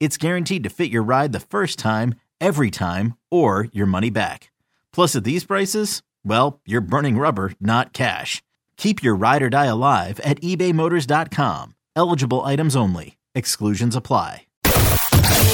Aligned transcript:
it's 0.00 0.16
guaranteed 0.16 0.62
to 0.64 0.70
fit 0.70 0.90
your 0.90 1.02
ride 1.02 1.32
the 1.32 1.40
first 1.40 1.78
time, 1.78 2.14
every 2.40 2.70
time, 2.70 3.14
or 3.30 3.68
your 3.72 3.86
money 3.86 4.10
back. 4.10 4.50
Plus, 4.92 5.14
at 5.16 5.24
these 5.24 5.44
prices, 5.44 6.02
well, 6.24 6.60
you're 6.66 6.80
burning 6.80 7.18
rubber, 7.18 7.52
not 7.60 7.92
cash. 7.92 8.42
Keep 8.76 9.02
your 9.02 9.14
ride 9.16 9.42
or 9.42 9.50
die 9.50 9.66
alive 9.66 10.20
at 10.20 10.40
ebaymotors.com. 10.40 11.74
Eligible 11.96 12.44
items 12.44 12.76
only. 12.76 13.16
Exclusions 13.34 13.96
apply. 13.96 14.46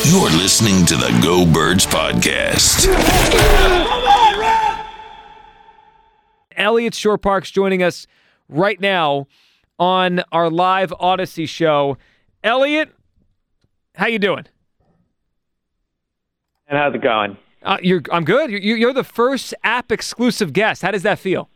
You're 0.06 0.31
listening 0.31 0.84
to 0.86 0.97
the 0.97 1.19
Go 1.23 1.51
Birds 1.51 1.86
podcast. 1.86 2.86
Eliot 6.56 6.95
Shorr-Parks 6.95 7.51
joining 7.51 7.83
us 7.83 8.06
right 8.48 8.79
now 8.81 9.27
on 9.79 10.23
our 10.31 10.51
live 10.51 10.92
Odyssey 11.01 11.47
show. 11.47 11.97
Eliot, 12.42 12.92
how 13.95 14.06
you 14.06 14.19
doing? 14.19 14.47
And 16.69 16.78
how's 16.78 16.95
it 16.95 17.03
going? 17.03 17.37
Uh, 17.62 17.78
you're, 17.83 18.03
I'm 18.12 18.25
good. 18.25 18.51
You're, 18.51 18.77
you're 18.77 18.92
the 18.92 19.05
first 19.05 19.55
app 19.64 19.91
exclusive 19.91 20.53
guest. 20.53 20.83
How 20.83 20.91
does 20.91 21.03
that 21.03 21.19
feel? 21.19 21.48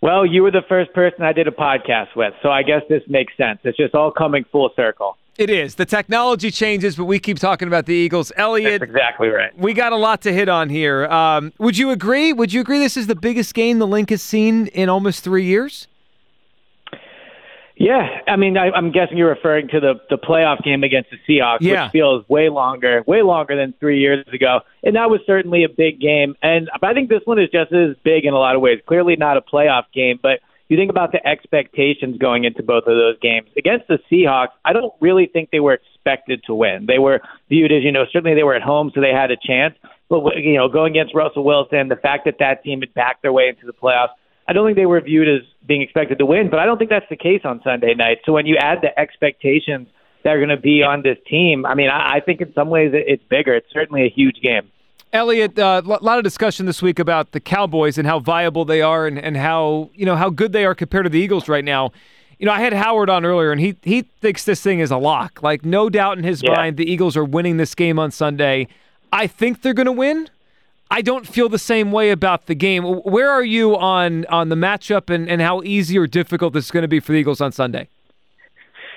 Well, 0.00 0.24
you 0.24 0.42
were 0.42 0.50
the 0.50 0.62
first 0.68 0.92
person 0.92 1.22
I 1.22 1.32
did 1.32 1.48
a 1.48 1.52
podcast 1.52 2.14
with, 2.14 2.32
so 2.42 2.50
I 2.50 2.62
guess 2.62 2.82
this 2.88 3.02
makes 3.08 3.36
sense. 3.36 3.58
It's 3.64 3.76
just 3.76 3.94
all 3.94 4.12
coming 4.12 4.44
full 4.50 4.70
circle. 4.76 5.16
It 5.36 5.50
is. 5.50 5.76
The 5.76 5.86
technology 5.86 6.50
changes, 6.50 6.96
but 6.96 7.04
we 7.04 7.18
keep 7.20 7.38
talking 7.38 7.68
about 7.68 7.86
the 7.86 7.94
Eagles. 7.94 8.32
Eliot, 8.36 8.80
That's 8.80 8.90
exactly 8.90 9.28
right. 9.28 9.56
we 9.56 9.72
got 9.72 9.92
a 9.92 9.96
lot 9.96 10.22
to 10.22 10.32
hit 10.32 10.48
on 10.48 10.68
here. 10.68 11.06
Um, 11.06 11.52
would 11.58 11.78
you 11.78 11.90
agree? 11.90 12.32
Would 12.32 12.52
you 12.52 12.60
agree 12.60 12.78
this 12.78 12.96
is 12.96 13.06
the 13.06 13.14
biggest 13.14 13.54
game 13.54 13.78
the 13.78 13.86
Linc 13.86 14.10
has 14.10 14.22
seen 14.22 14.66
in 14.68 14.88
almost 14.88 15.22
three 15.22 15.44
years? 15.44 15.86
Yeah, 17.80 18.08
I 18.26 18.34
mean, 18.34 18.56
I, 18.58 18.70
I'm 18.70 18.90
guessing 18.90 19.16
you're 19.16 19.28
referring 19.28 19.68
to 19.68 19.78
the 19.78 19.94
the 20.10 20.18
playoff 20.18 20.62
game 20.64 20.82
against 20.82 21.10
the 21.10 21.18
Seahawks, 21.28 21.58
Yeah. 21.60 21.84
which 21.84 21.92
feels 21.92 22.28
way 22.28 22.48
longer, 22.48 23.04
way 23.06 23.22
longer 23.22 23.54
than 23.56 23.72
three 23.78 24.00
years 24.00 24.26
ago, 24.32 24.60
and 24.82 24.96
that 24.96 25.10
was 25.10 25.20
certainly 25.26 25.62
a 25.62 25.68
big 25.68 26.00
game. 26.00 26.34
And 26.42 26.68
I 26.82 26.92
think 26.92 27.08
this 27.08 27.22
one 27.24 27.38
is 27.38 27.48
just 27.50 27.72
as 27.72 27.94
big 28.02 28.24
in 28.24 28.34
a 28.34 28.38
lot 28.38 28.56
of 28.56 28.60
ways. 28.60 28.80
Clearly 28.86 29.14
not 29.14 29.36
a 29.36 29.40
playoff 29.40 29.84
game, 29.94 30.18
but 30.20 30.40
you 30.68 30.76
think 30.76 30.90
about 30.90 31.12
the 31.12 31.26
expectations 31.26 32.18
going 32.18 32.44
into 32.44 32.62
both 32.64 32.82
of 32.86 32.96
those 32.96 33.18
games 33.20 33.48
against 33.56 33.86
the 33.86 33.98
Seahawks. 34.10 34.48
I 34.64 34.72
don't 34.72 34.92
really 35.00 35.26
think 35.26 35.50
they 35.50 35.60
were 35.60 35.74
expected 35.74 36.42
to 36.46 36.54
win. 36.54 36.86
They 36.86 36.98
were 36.98 37.20
viewed 37.48 37.70
as 37.70 37.84
you 37.84 37.92
know 37.92 38.06
certainly 38.12 38.34
they 38.34 38.42
were 38.42 38.54
at 38.56 38.62
home, 38.62 38.90
so 38.92 39.00
they 39.00 39.12
had 39.12 39.30
a 39.30 39.36
chance. 39.36 39.74
But 40.08 40.36
you 40.36 40.56
know, 40.56 40.68
going 40.68 40.96
against 40.96 41.14
Russell 41.14 41.44
Wilson, 41.44 41.88
the 41.88 41.96
fact 41.96 42.24
that 42.24 42.38
that 42.40 42.64
team 42.64 42.80
had 42.80 42.92
backed 42.92 43.22
their 43.22 43.32
way 43.32 43.48
into 43.48 43.66
the 43.66 43.72
playoffs. 43.72 44.08
I 44.48 44.54
don't 44.54 44.66
think 44.66 44.76
they 44.76 44.86
were 44.86 45.00
viewed 45.00 45.28
as 45.28 45.42
being 45.66 45.82
expected 45.82 46.18
to 46.18 46.26
win, 46.26 46.48
but 46.50 46.58
I 46.58 46.64
don't 46.64 46.78
think 46.78 46.90
that's 46.90 47.08
the 47.10 47.16
case 47.16 47.42
on 47.44 47.60
Sunday 47.62 47.94
night. 47.94 48.18
So 48.24 48.32
when 48.32 48.46
you 48.46 48.56
add 48.56 48.78
the 48.80 48.98
expectations 48.98 49.88
that 50.24 50.30
are 50.30 50.38
going 50.38 50.48
to 50.48 50.56
be 50.56 50.82
on 50.82 51.02
this 51.02 51.18
team, 51.28 51.66
I 51.66 51.74
mean, 51.74 51.90
I, 51.90 52.14
I 52.16 52.20
think 52.20 52.40
in 52.40 52.52
some 52.54 52.70
ways 52.70 52.92
it, 52.94 53.04
it's 53.06 53.22
bigger. 53.28 53.54
It's 53.54 53.70
certainly 53.72 54.04
a 54.04 54.08
huge 54.08 54.40
game. 54.42 54.70
Eliot, 55.12 55.58
a 55.58 55.64
uh, 55.66 55.82
lo- 55.84 55.98
lot 56.00 56.18
of 56.18 56.24
discussion 56.24 56.66
this 56.66 56.82
week 56.82 56.98
about 56.98 57.32
the 57.32 57.40
Cowboys 57.40 57.98
and 57.98 58.06
how 58.06 58.18
viable 58.18 58.64
they 58.64 58.82
are 58.82 59.06
and, 59.06 59.18
and 59.18 59.36
how 59.36 59.90
you 59.94 60.04
know 60.04 60.16
how 60.16 60.28
good 60.30 60.52
they 60.52 60.64
are 60.66 60.74
compared 60.74 61.04
to 61.04 61.10
the 61.10 61.18
Eagles 61.18 61.48
right 61.48 61.64
now. 61.64 61.92
You 62.38 62.46
know, 62.46 62.52
I 62.52 62.60
had 62.60 62.72
Howard 62.72 63.10
on 63.10 63.24
earlier, 63.24 63.50
and 63.50 63.60
he 63.60 63.76
he 63.82 64.02
thinks 64.20 64.44
this 64.44 64.60
thing 64.60 64.80
is 64.80 64.90
a 64.90 64.98
lock. 64.98 65.42
Like, 65.42 65.64
no 65.64 65.88
doubt 65.88 66.18
in 66.18 66.24
his 66.24 66.42
Yeah. 66.42 66.52
mind, 66.52 66.76
the 66.76 66.90
Eagles 66.90 67.16
are 67.16 67.24
winning 67.24 67.56
this 67.56 67.74
game 67.74 67.98
on 67.98 68.10
Sunday. 68.10 68.68
I 69.12 69.26
think 69.26 69.62
they're 69.62 69.74
going 69.74 69.86
to 69.86 69.92
win. 69.92 70.28
I 70.90 71.02
don't 71.02 71.26
feel 71.26 71.48
the 71.48 71.58
same 71.58 71.92
way 71.92 72.10
about 72.10 72.46
the 72.46 72.54
game. 72.54 72.82
Where 72.84 73.30
are 73.30 73.44
you 73.44 73.76
on 73.76 74.24
on 74.26 74.48
the 74.48 74.56
matchup 74.56 75.12
and, 75.14 75.28
and 75.28 75.42
how 75.42 75.62
easy 75.62 75.98
or 75.98 76.06
difficult 76.06 76.54
this 76.54 76.66
is 76.66 76.70
going 76.70 76.82
to 76.82 76.88
be 76.88 77.00
for 77.00 77.12
the 77.12 77.18
Eagles 77.18 77.40
on 77.40 77.52
Sunday? 77.52 77.88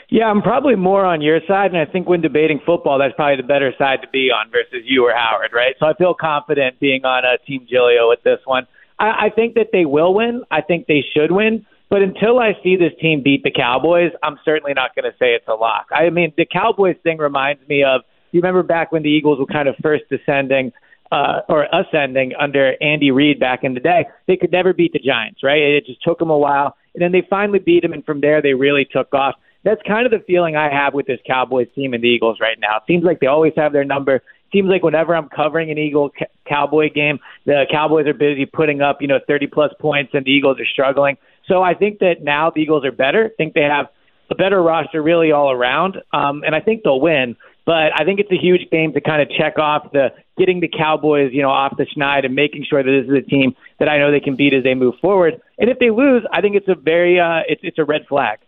Yeah, 0.10 0.26
I'm 0.26 0.42
probably 0.42 0.76
more 0.76 1.06
on 1.06 1.22
your 1.22 1.40
side, 1.48 1.72
and 1.72 1.78
I 1.78 1.90
think 1.90 2.08
when 2.08 2.20
debating 2.20 2.60
football, 2.66 3.00
that's 3.00 3.16
probably 3.16 3.38
the 3.38 3.48
better 3.48 3.74
side 3.78 4.02
to 4.02 4.10
be 4.10 4.30
on 4.30 4.52
versus 4.52 4.84
you 4.84 5.06
or 5.06 5.14
Howard, 5.14 5.52
right? 5.54 5.74
So 5.80 5.86
I 5.86 5.94
feel 5.94 6.14
confident 6.14 6.82
being 6.82 7.06
on 7.06 7.24
uh, 7.24 7.38
Team 7.48 7.62
Giglio 7.62 8.10
with 8.10 8.22
this 8.24 8.40
one. 8.44 8.68
I, 9.00 9.28
I 9.28 9.30
think 9.34 9.56
that 9.56 9.68
they 9.72 9.86
will 9.86 10.14
win. 10.14 10.44
I 10.52 10.62
think 10.62 10.88
they 10.88 11.02
should 11.14 11.32
win. 11.32 11.66
But 11.90 12.02
until 12.02 12.40
I 12.40 12.58
see 12.62 12.76
this 12.76 12.92
team 13.02 13.22
beat 13.24 13.44
the 13.44 13.52
Cowboys, 13.52 14.12
I'm 14.22 14.38
certainly 14.44 14.74
not 14.74 14.96
going 14.96 15.10
to 15.10 15.18
say 15.18 15.34
it's 15.34 15.48
a 15.48 15.54
lock. 15.54 15.88
I 15.92 16.10
mean, 16.10 16.34
the 16.38 16.46
Cowboys 16.46 16.96
thing 17.04 17.18
reminds 17.18 17.66
me 17.68 17.84
of 17.84 18.02
you 18.32 18.40
remember 18.40 18.64
back 18.64 18.92
when 18.92 19.04
the 19.04 19.10
Eagles 19.10 19.40
were 19.40 19.46
kind 19.46 19.68
of 19.68 19.76
first 19.82 20.04
descending 20.10 20.72
uh, 21.12 21.42
or 21.50 21.68
ascending 21.74 22.34
under 22.40 22.76
Andy 22.82 23.12
Reid 23.12 23.40
back 23.40 23.64
in 23.64 23.74
the 23.74 23.80
day. 23.80 24.06
They 24.28 24.38
could 24.38 24.52
never 24.52 24.74
beat 24.74 24.94
the 24.94 25.00
Giants, 25.00 25.44
right? 25.44 25.60
It 25.60 25.86
just 25.86 26.02
took 26.04 26.20
them 26.20 26.30
a 26.30 26.38
while, 26.38 26.76
and 26.96 27.02
then 27.02 27.12
they 27.12 27.26
finally 27.30 27.60
beat 27.60 27.84
them, 27.84 27.94
and 27.94 28.06
from 28.06 28.22
there 28.22 28.42
they 28.42 28.54
really 28.54 28.88
took 28.90 29.14
off. 29.14 29.36
That's 29.64 29.82
kind 29.88 30.06
of 30.06 30.12
the 30.12 30.26
feeling 30.26 30.56
I 30.56 30.74
have 30.74 30.94
with 30.94 31.06
this 31.06 31.20
Cowboys 31.28 31.68
team 31.76 31.94
and 31.94 32.04
the 32.04 32.08
Eagles 32.08 32.40
right 32.40 32.58
now. 32.60 32.78
It 32.78 32.84
seems 32.88 33.04
like 33.04 33.20
they 33.20 33.28
always 33.28 33.54
have 33.58 33.74
their 33.74 33.84
number. 33.84 34.22
Seems 34.52 34.70
like 34.70 34.84
whenever 34.84 35.16
I'm 35.16 35.30
covering 35.30 35.70
an 35.70 35.78
Eagle 35.78 36.12
Cowboy 36.48 36.90
game, 36.94 37.20
the 37.46 37.66
Cowboys 37.72 38.08
are 38.08 38.14
busy 38.14 38.46
putting 38.46 38.82
up, 38.82 39.02
you 39.02 39.08
know, 39.08 39.20
30 39.28 39.48
plus 39.48 39.72
points, 39.80 40.12
and 40.14 40.26
the 40.26 40.32
Eagles 40.32 40.60
are 40.60 40.66
struggling. 40.66 41.18
So 41.48 41.62
I 41.62 41.74
think 41.74 42.00
that 42.00 42.16
now 42.22 42.52
the 42.54 42.62
Eagles 42.62 42.86
are 42.86 42.92
better. 42.92 43.26
I 43.26 43.36
think 43.36 43.54
they 43.54 43.62
have 43.62 43.88
a 44.32 44.36
better 44.36 44.62
roster 44.62 45.02
really 45.04 45.32
all 45.32 45.52
around, 45.52 45.98
um, 46.14 46.44
and 46.46 46.56
I 46.56 46.62
think 46.62 46.84
they'll 46.84 47.02
win. 47.02 47.36
But 47.66 47.92
I 48.00 48.06
think 48.06 48.20
it's 48.20 48.32
a 48.32 48.38
huge 48.38 48.70
game 48.72 48.94
to 48.94 49.02
kind 49.02 49.22
of 49.22 49.30
check 49.30 49.60
off 49.60 49.92
the 49.92 50.10
getting 50.38 50.60
the 50.60 50.68
Cowboys, 50.68 51.32
you 51.32 51.42
know, 51.42 51.52
off 51.52 51.78
the 51.78 51.86
schneid 51.86 52.26
and 52.26 52.34
making 52.34 52.66
sure 52.68 52.82
that 52.82 52.90
this 52.90 53.06
is 53.06 53.24
a 53.26 53.30
team 53.30 53.56
that 53.80 53.88
I 53.88 54.00
know 54.00 54.12
they 54.12 54.20
can 54.20 54.36
beat 54.36 54.54
as 54.54 54.64
they 54.64 54.74
move 54.74 54.96
forward. 55.00 55.40
And 55.60 55.70
if 55.70 55.78
they 55.78 55.92
lose, 55.92 56.26
I 56.32 56.42
think 56.42 56.56
it's 56.56 56.68
a 56.68 56.76
very 56.76 57.20
uh, 57.20 57.42
it's 57.48 57.62
it's 57.64 57.78
a 57.78 57.86
red 57.86 58.08
flag. 58.08 58.40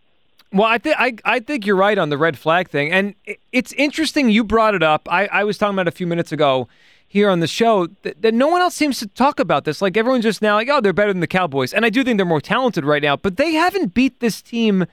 Well, 0.52 0.68
I 0.68 0.78
think 0.78 0.96
I 1.00 1.16
I 1.26 1.40
think 1.40 1.66
you're 1.66 1.76
right 1.76 1.98
on 1.98 2.10
the 2.10 2.18
red 2.18 2.38
flag 2.38 2.70
thing, 2.70 2.92
and 2.92 3.16
it's 3.52 3.74
interesting 3.74 4.30
you 4.30 4.44
brought 4.44 4.76
it 4.76 4.84
up. 4.84 5.08
I, 5.12 5.28
I 5.28 5.44
was 5.44 5.58
talking 5.58 5.76
about 5.76 5.88
a 5.88 5.92
few 5.92 6.08
minutes 6.08 6.32
ago 6.32 6.68
here 7.08 7.30
on 7.30 7.40
the 7.40 7.48
show 7.48 7.88
that, 8.02 8.22
that 8.24 8.34
no 8.34 8.48
one 8.48 8.62
else 8.62 8.74
seems 8.74 8.98
to 9.00 9.08
talk 9.08 9.40
about 9.40 9.66
this. 9.66 9.82
Like 9.82 9.96
everyone's 9.96 10.24
just 10.24 10.42
now 10.42 10.56
like, 10.56 10.70
oh, 10.70 10.82
they're 10.82 10.94
better 10.94 11.14
than 11.14 11.22
the 11.22 11.28
Cowboys, 11.28 11.74
and 11.74 11.86
I 11.86 11.90
do 11.90 12.04
think 12.04 12.18
they're 12.18 12.26
more 12.26 12.42
talented 12.42 12.86
right 12.86 13.02
now, 13.02 13.16
but 13.16 13.38
they 13.38 13.54
haven't 13.54 13.94
beat 13.94 14.20
this 14.20 14.42
team 14.42 14.86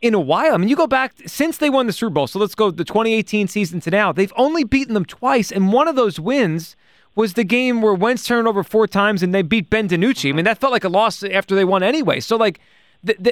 in 0.00 0.14
a 0.14 0.20
while. 0.20 0.54
I 0.54 0.56
mean, 0.56 0.68
you 0.68 0.76
go 0.76 0.86
back 0.86 1.14
since 1.26 1.58
they 1.58 1.70
won 1.70 1.86
the 1.86 1.92
Super 1.92 2.10
Bowl. 2.10 2.26
So 2.26 2.38
let's 2.38 2.54
go 2.54 2.70
the 2.70 2.84
2018 2.84 3.48
season 3.48 3.80
to 3.80 3.90
now. 3.90 4.12
They've 4.12 4.32
only 4.36 4.64
beaten 4.64 4.94
them 4.94 5.04
twice, 5.04 5.50
and 5.50 5.72
one 5.72 5.88
of 5.88 5.96
those 5.96 6.20
wins 6.20 6.76
was 7.14 7.34
the 7.34 7.44
game 7.44 7.80
where 7.80 7.94
Wentz 7.94 8.26
turned 8.26 8.48
over 8.48 8.62
four 8.64 8.86
times 8.88 9.22
and 9.22 9.32
they 9.32 9.42
beat 9.42 9.70
Ben 9.70 9.88
DiNucci. 9.88 10.30
I 10.30 10.32
mean, 10.32 10.44
that 10.44 10.58
felt 10.58 10.72
like 10.72 10.84
a 10.84 10.88
loss 10.88 11.22
after 11.22 11.54
they 11.54 11.64
won 11.64 11.82
anyway. 11.82 12.20
So 12.20 12.36
like. 12.36 12.60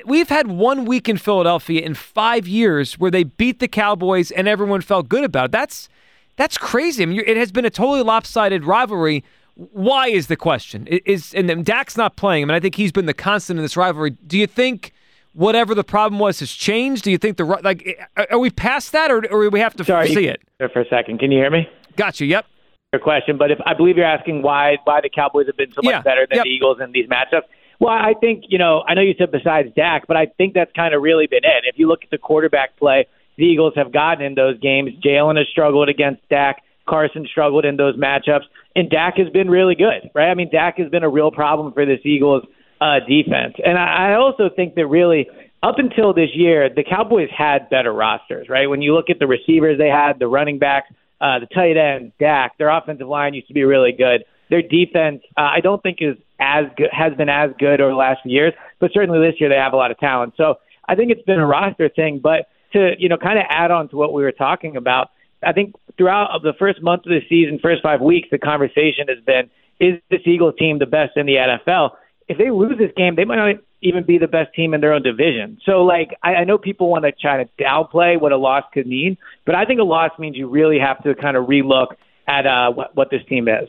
We've 0.05 0.29
had 0.29 0.49
one 0.49 0.85
week 0.85 1.09
in 1.09 1.17
Philadelphia 1.17 1.81
in 1.81 1.95
five 1.95 2.47
years 2.47 2.99
where 2.99 3.11
they 3.11 3.23
beat 3.25 3.59
the 3.59 3.69
Cowboys 3.69 4.31
and 4.31 4.47
everyone 4.47 4.83
felt 4.83 5.09
good 5.09 5.25
about 5.25 5.47
it. 5.47 5.53
That's 5.53 5.89
That's 6.37 6.59
crazy. 6.59 7.03
I 7.03 7.07
mean, 7.07 7.23
it 7.27 7.39
has 7.39 7.51
been 7.51 7.65
a 7.65 7.71
totally 7.71 8.03
lopsided 8.03 8.65
rivalry. 8.65 9.25
Why 9.55 10.09
is 10.09 10.27
the 10.27 10.37
question? 10.37 10.87
Is 10.89 11.33
and 11.33 11.65
Dak's 11.65 11.97
not 11.97 12.17
playing. 12.17 12.43
I 12.43 12.47
mean, 12.49 12.55
I 12.55 12.61
think 12.61 12.75
he's 12.75 12.93
been 12.93 13.07
the 13.07 13.15
constant 13.15 13.59
in 13.59 13.65
this 13.65 13.75
rivalry. 13.75 14.11
Do 14.27 14.37
you 14.37 14.47
think 14.47 14.93
whatever 15.35 15.75
the 15.75 15.85
problem 15.85 16.19
was 16.19 16.41
has 16.41 16.51
changed? 16.51 17.05
Do 17.05 17.11
you 17.11 17.19
think 17.19 17.37
the 17.37 17.45
like 17.45 17.99
are 18.31 18.39
we 18.39 18.51
past 18.51 18.93
that, 18.93 19.11
or 19.11 19.27
or 19.31 19.49
we 19.51 19.61
have 19.61 19.75
to 19.77 19.85
Sorry, 19.85 20.09
see 20.09 20.27
it? 20.27 20.43
For 20.59 20.81
a 20.81 20.89
second, 20.89 21.19
can 21.19 21.31
you 21.31 21.39
hear 21.39 21.51
me? 21.51 21.69
Got 21.97 22.21
you. 22.21 22.27
Yep. 22.27 22.47
Your 22.93 23.01
question, 23.01 23.39
but 23.39 23.51
if 23.51 23.59
I 23.65 23.75
believe 23.75 23.97
you're 23.97 24.07
asking 24.07 24.43
why 24.43 24.77
why 24.85 25.01
the 25.01 25.09
Cowboys 25.09 25.47
have 25.47 25.57
been 25.57 25.73
so 25.73 25.81
much 25.83 25.93
Yeah, 25.93 26.03
better 26.03 26.27
than 26.29 26.37
yep. 26.37 26.45
the 26.45 26.51
Eagles 26.51 26.79
in 26.81 26.93
these 26.93 27.09
matchups. 27.09 27.45
Well, 27.81 27.93
I 27.93 28.15
think 28.21 28.45
you 28.49 28.59
know 28.59 28.85
I 28.87 28.95
know 28.95 29.01
you 29.01 29.15
said 29.19 29.33
besides 29.33 29.69
Dak, 29.75 30.07
but 30.07 30.17
I 30.17 30.27
think 30.27 30.55
that's 30.55 30.73
kind 30.77 30.95
of 30.95 31.03
really 31.03 31.27
been 31.27 31.45
it. 31.45 31.65
If 31.65 31.79
you 31.79 31.89
look 31.89 32.05
at 32.05 32.11
the 32.11 32.19
quarterback 32.19 32.77
play, 32.77 33.07
the 33.37 33.45
Eagles 33.45 33.73
have 33.77 33.93
gotten 33.93 34.25
in 34.25 34.35
those 34.35 34.59
games. 34.61 34.91
Jalen 35.03 35.39
has 35.39 35.47
struggled 35.49 35.89
against 35.89 36.21
Dak. 36.29 36.63
Carson 36.87 37.27
struggled 37.31 37.65
in 37.65 37.77
those 37.77 37.97
matchups, 37.97 38.45
and 38.77 38.91
Dak 38.91 39.17
has 39.17 39.29
been 39.31 39.49
really 39.49 39.75
good, 39.75 40.11
right? 40.15 40.29
I 40.29 40.35
mean, 40.35 40.51
Dak 40.51 40.79
has 40.79 40.91
been 40.91 41.05
a 41.05 41.09
real 41.09 41.31
problem 41.31 41.73
for 41.73 41.87
this 41.87 42.01
Eagles 42.05 42.45
uh, 42.83 42.99
defense, 43.07 43.55
and 43.65 43.79
I, 43.79 44.11
I 44.11 44.15
also 44.15 44.51
think 44.55 44.75
that 44.75 44.87
really 44.87 45.29
up 45.63 45.77
until 45.79 46.13
this 46.13 46.31
year, 46.35 46.69
the 46.75 46.83
Cowboys 46.83 47.29
had 47.37 47.71
better 47.71 47.93
rosters, 47.93 48.49
right? 48.49 48.69
When 48.69 48.83
you 48.83 48.95
look 48.95 49.11
at 49.11 49.21
the 49.21 49.29
receivers 49.29 49.79
they 49.79 49.89
had, 49.89 50.19
the 50.19 50.27
running 50.27 50.59
backs, 50.59 50.89
uh, 51.21 51.39
the 51.39 51.47
tight 51.47 51.77
end, 51.77 52.13
Dak, 52.19 52.59
their 52.59 52.69
offensive 52.69 53.07
line 53.07 53.35
used 53.35 53.47
to 53.47 53.55
be 53.55 53.63
really 53.63 53.93
good. 53.93 54.25
Their 54.51 54.63
defense, 54.63 55.23
uh, 55.37 55.43
I 55.43 55.61
don't 55.61 55.81
think 55.81 55.99
is 56.01 56.17
as 56.41 56.65
good, 56.77 56.89
has 56.91 57.15
been 57.15 57.29
as 57.29 57.51
good 57.59 57.81
over 57.81 57.93
the 57.93 57.97
last 57.97 58.23
few 58.25 58.33
years, 58.33 58.53
but 58.81 58.91
certainly 58.93 59.21
this 59.21 59.41
year 59.41 59.49
they 59.49 59.55
have 59.55 59.73
a 59.73 59.77
lot 59.77 59.93
of 59.93 59.99
talent. 59.99 60.35
So 60.37 60.57
I 60.89 60.97
think 60.97 61.13
it's 61.13 61.23
been 61.23 61.39
a 61.39 61.47
roster 61.47 61.89
thing. 61.89 62.19
But 62.21 62.49
to 62.73 62.95
you 62.99 63.09
know, 63.09 63.17
kind 63.17 63.39
of 63.39 63.45
add 63.49 63.71
on 63.71 63.89
to 63.91 63.97
what 63.97 64.13
we 64.13 64.23
were 64.23 64.33
talking 64.33 64.77
about, 64.77 65.11
I 65.45 65.53
think 65.53 65.77
throughout 65.97 66.41
the 66.43 66.55
first 66.59 66.83
month 66.83 67.07
of 67.07 67.11
the 67.11 67.21
season, 67.29 67.61
first 67.63 67.83
five 67.83 68.01
weeks, 68.01 68.29
the 68.33 68.39
conversation 68.39 69.07
has 69.09 69.25
been: 69.25 69.49
Is 69.79 70.01
this 70.11 70.21
Eagles 70.27 70.55
team 70.59 70.81
the 70.81 70.87
best 70.87 71.17
in 71.17 71.27
the 71.27 71.37
NFL? 71.37 71.91
If 72.33 72.39
they 72.39 72.51
lose 72.51 72.79
this 72.79 72.91
game, 72.97 73.15
they 73.15 73.27
might 73.27 73.37
not 73.37 73.63
even 73.83 74.05
be 74.05 74.17
the 74.17 74.27
best 74.27 74.55
team 74.55 74.73
in 74.73 74.81
their 74.81 74.95
own 74.95 75.03
division. 75.03 75.59
So, 75.67 75.85
like, 75.85 76.17
I, 76.23 76.37
I 76.37 76.45
know 76.45 76.57
people 76.57 76.89
want 76.89 77.05
to 77.05 77.13
try 77.13 77.45
to 77.45 77.51
downplay 77.63 78.19
what 78.19 78.33
a 78.33 78.39
loss 78.39 78.65
could 78.73 78.87
mean, 78.87 79.19
but 79.45 79.55
I 79.55 79.67
think 79.67 79.81
a 79.81 79.85
loss 79.85 80.13
means 80.19 80.37
you 80.37 80.49
really 80.49 80.79
have 80.79 81.03
to 81.03 81.15
kind 81.15 81.37
of 81.37 81.47
relook 81.47 81.89
at 82.27 82.47
uh, 82.47 82.73
what, 82.73 82.97
what 82.97 83.11
this 83.11 83.21
team 83.29 83.49
is. 83.49 83.69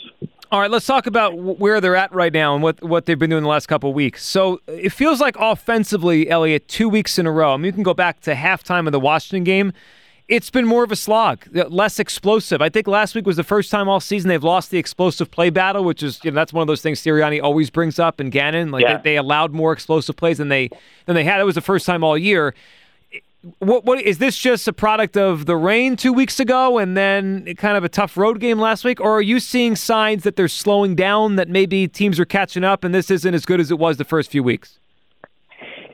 All 0.50 0.62
right, 0.62 0.71
let's 0.71 0.86
talk 0.86 1.07
about 1.07 1.36
where 1.36 1.81
they're 1.81 1.98
at 1.98 2.13
right 2.13 2.31
now 2.31 2.54
and 2.54 2.63
what, 2.63 2.81
what 2.81 3.06
they've 3.06 3.19
been 3.19 3.31
doing 3.31 3.44
the 3.44 3.50
last 3.50 3.65
couple 3.65 3.89
of 3.89 3.95
weeks. 3.95 4.24
So 4.24 4.62
it 4.68 4.92
feels 4.92 5.19
like 5.19 5.36
offensively, 5.38 6.30
Eliot, 6.30 6.69
two 6.69 6.88
weeks 6.88 7.19
in 7.19 7.25
a 7.25 7.31
row. 7.31 7.54
I 7.54 7.57
mean, 7.57 7.65
you 7.65 7.74
can 7.74 7.83
go 7.83 7.94
back 7.94 8.21
to 8.21 8.33
halftime 8.33 8.86
of 8.86 8.94
the 8.94 9.00
Washington 9.00 9.44
game. 9.44 9.74
It's 10.29 10.49
been 10.49 10.65
more 10.65 10.83
of 10.85 10.91
a 10.91 10.95
slog, 10.95 11.45
uh, 11.55 11.67
less 11.67 11.99
explosive. 11.99 12.61
I 12.61 12.69
think 12.69 12.87
last 12.87 13.13
week 13.13 13.25
was 13.25 13.35
the 13.35 13.43
first 13.43 13.69
time 13.69 13.89
all 13.89 13.99
season 13.99 14.29
they've 14.29 14.43
lost 14.43 14.71
the 14.71 14.77
explosive 14.77 15.29
play 15.29 15.49
battle, 15.49 15.83
which 15.83 16.01
is 16.01 16.19
you 16.23 16.31
know 16.31 16.35
that's 16.35 16.53
one 16.53 16.61
of 16.61 16.67
those 16.67 16.81
things 16.81 17.01
Sirianni 17.01 17.41
always 17.43 17.69
brings 17.69 17.99
up 17.99 18.19
and 18.19 18.31
Gannon. 18.31 18.71
Like 18.71 18.83
Yeah. 18.83 18.97
they, 18.97 19.11
they 19.11 19.17
allowed 19.17 19.51
more 19.51 19.73
explosive 19.73 20.15
plays 20.15 20.37
than 20.37 20.47
they 20.47 20.69
than 21.05 21.15
they 21.15 21.25
had. 21.25 21.41
It 21.41 21.43
was 21.43 21.55
the 21.55 21.61
first 21.61 21.85
time 21.85 22.03
all 22.03 22.17
year. 22.17 22.55
What 23.59 23.83
what 23.83 24.01
is 24.01 24.19
this 24.19 24.37
just 24.37 24.65
a 24.69 24.73
product 24.73 25.17
of 25.17 25.45
the 25.45 25.57
rain 25.57 25.97
two 25.97 26.13
weeks 26.13 26.39
ago 26.39 26.77
and 26.77 26.95
then 26.95 27.43
kind 27.57 27.75
of 27.75 27.83
a 27.83 27.89
tough 27.89 28.15
road 28.15 28.39
game 28.39 28.57
last 28.59 28.85
week, 28.85 29.01
or 29.01 29.11
are 29.17 29.21
you 29.21 29.41
seeing 29.41 29.75
signs 29.75 30.23
that 30.23 30.37
they're 30.37 30.47
slowing 30.47 30.95
down, 30.95 31.35
that 31.35 31.49
maybe 31.49 31.89
teams 31.89 32.17
are 32.21 32.25
catching 32.25 32.63
up, 32.63 32.85
and 32.85 32.95
this 32.95 33.11
isn't 33.11 33.33
as 33.33 33.45
good 33.45 33.59
as 33.59 33.69
it 33.71 33.77
was 33.77 33.97
the 33.97 34.05
first 34.05 34.31
few 34.31 34.41
weeks? 34.43 34.79